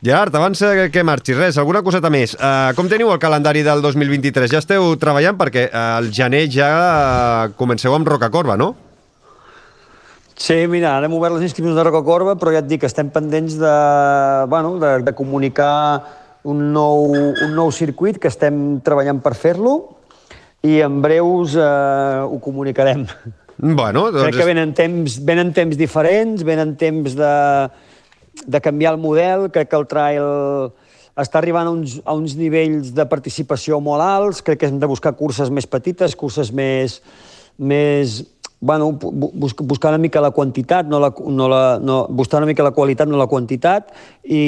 Gerard, 0.04 0.34
abans 0.36 0.62
que 0.92 1.04
marxis, 1.04 1.36
res, 1.38 1.58
alguna 1.58 1.82
coseta 1.82 2.10
més. 2.12 2.34
Uh, 2.36 2.74
com 2.76 2.88
teniu 2.90 3.12
el 3.12 3.20
calendari 3.22 3.64
del 3.64 3.82
2023? 3.84 4.50
Ja 4.52 4.60
esteu 4.62 4.90
treballant 5.00 5.38
perquè 5.40 5.68
uh, 5.70 5.84
el 6.02 6.10
gener 6.12 6.46
ja 6.52 6.72
uh, 6.74 7.54
comenceu 7.58 7.96
amb 7.96 8.08
Roca 8.08 8.30
Corba, 8.30 8.58
no? 8.60 8.74
Sí, 10.34 10.64
mira, 10.66 10.96
ara 10.96 11.06
hem 11.06 11.14
obert 11.14 11.36
les 11.36 11.46
inscripcions 11.46 11.78
de 11.78 11.86
Roca 11.86 12.02
Corba, 12.04 12.34
però 12.36 12.52
ja 12.52 12.60
et 12.60 12.68
dic 12.68 12.82
que 12.82 12.90
estem 12.90 13.10
pendents 13.14 13.54
de, 13.60 13.74
bueno, 14.50 14.74
de, 14.82 14.96
de 15.06 15.14
comunicar 15.14 15.74
un 16.44 16.72
nou, 16.74 17.14
un 17.14 17.54
nou 17.56 17.70
circuit 17.72 18.18
que 18.20 18.28
estem 18.28 18.80
treballant 18.84 19.22
per 19.24 19.32
fer-lo 19.38 19.76
i 20.64 20.80
en 20.84 21.00
breus 21.04 21.54
eh, 21.56 22.20
ho 22.24 22.38
comunicarem. 22.42 23.06
Bueno, 23.54 24.08
doncs... 24.10 24.24
Crec 24.26 24.40
que 24.40 24.48
venen 24.48 24.72
temps, 24.74 25.18
venen 25.24 25.52
temps 25.54 25.78
diferents, 25.78 26.42
venen 26.42 26.74
temps 26.80 27.14
de, 27.14 27.34
de 28.46 28.60
canviar 28.60 28.94
el 28.94 29.00
model, 29.00 29.48
crec 29.54 29.70
que 29.70 29.78
el 29.78 29.86
trail 29.90 30.72
està 31.14 31.38
arribant 31.38 31.70
a 31.70 31.72
uns, 31.74 31.98
a 32.04 32.14
uns 32.18 32.34
nivells 32.38 32.90
de 32.94 33.06
participació 33.06 33.78
molt 33.80 34.02
alts, 34.02 34.42
crec 34.42 34.62
que 34.62 34.70
hem 34.70 34.80
de 34.82 34.90
buscar 34.90 35.14
curses 35.18 35.50
més 35.50 35.66
petites, 35.70 36.16
curses 36.18 36.50
més, 36.50 36.98
més 37.58 38.22
bueno, 38.64 38.92
bus, 38.92 39.54
buscar 39.60 39.90
una 39.92 39.98
mica 39.98 40.22
la 40.24 40.30
quantitat, 40.30 40.86
no 40.88 40.98
la, 40.98 41.12
no 41.28 41.48
la, 41.52 41.78
no, 41.78 42.06
buscar 42.08 42.38
una 42.40 42.48
mica 42.48 42.64
la 42.64 42.72
qualitat, 42.72 43.06
no 43.06 43.20
la 43.20 43.28
quantitat, 43.28 43.92
i, 44.24 44.40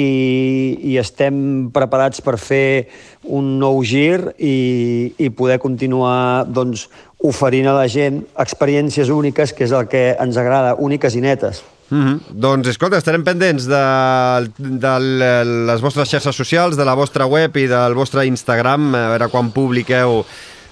i 0.89 0.97
estem 0.97 1.69
preparats 1.69 2.23
per 2.25 2.33
fer 2.41 2.87
un 3.23 3.59
nou 3.61 3.83
gir 3.85 4.33
i, 4.41 5.13
i 5.21 5.29
poder 5.29 5.59
continuar 5.61 6.47
doncs, 6.49 6.87
oferint 7.21 7.69
a 7.69 7.77
la 7.77 7.85
gent 7.85 8.23
experiències 8.41 9.13
úniques, 9.13 9.53
que 9.53 9.69
és 9.69 9.77
el 9.77 9.85
que 9.85 10.07
ens 10.17 10.41
agrada, 10.41 10.73
úniques 10.81 11.13
i 11.13 11.21
netes. 11.21 11.61
Mm 11.89 12.03
-hmm. 12.03 12.19
Doncs, 12.29 12.67
escolta, 12.67 12.97
estarem 12.97 13.23
pendents 13.23 13.65
de, 13.65 14.49
de 14.57 14.99
les 14.99 15.81
vostres 15.81 16.09
xarxes 16.09 16.35
socials, 16.35 16.77
de 16.77 16.85
la 16.85 16.95
vostra 16.95 17.25
web 17.25 17.55
i 17.57 17.67
del 17.67 17.93
vostre 17.93 18.25
Instagram, 18.25 18.95
a 18.95 19.09
veure 19.09 19.29
quan 19.29 19.51
publiqueu 19.51 20.25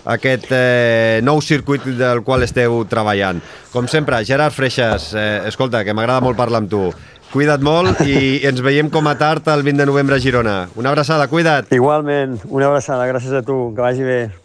aquest 0.05 0.51
eh, 0.51 1.19
nou 1.23 1.41
circuit 1.41 1.83
del 1.83 2.21
qual 2.23 2.43
esteu 2.43 2.85
treballant. 2.85 3.41
Com 3.73 3.87
sempre, 3.87 4.23
Gerard 4.25 4.53
Freixas, 4.53 5.13
eh, 5.13 5.41
escolta, 5.47 5.83
que 5.83 5.93
m'agrada 5.93 6.21
molt 6.21 6.37
parlar 6.37 6.61
amb 6.63 6.69
tu. 6.69 6.93
Cuida't 7.33 7.63
molt 7.65 8.05
i 8.05 8.39
ens 8.49 8.61
veiem 8.61 8.89
com 8.89 9.07
a 9.07 9.17
tard 9.17 9.47
el 9.47 9.63
20 9.65 9.83
de 9.83 9.85
novembre 9.85 10.15
a 10.15 10.19
Girona. 10.19 10.69
Una 10.75 10.93
abraçada, 10.93 11.27
cuida't. 11.27 11.73
Igualment, 11.73 12.39
una 12.47 12.67
abraçada, 12.67 13.07
gràcies 13.07 13.33
a 13.33 13.41
tu, 13.41 13.73
que 13.75 13.81
vagi 13.81 14.03
bé. 14.03 14.44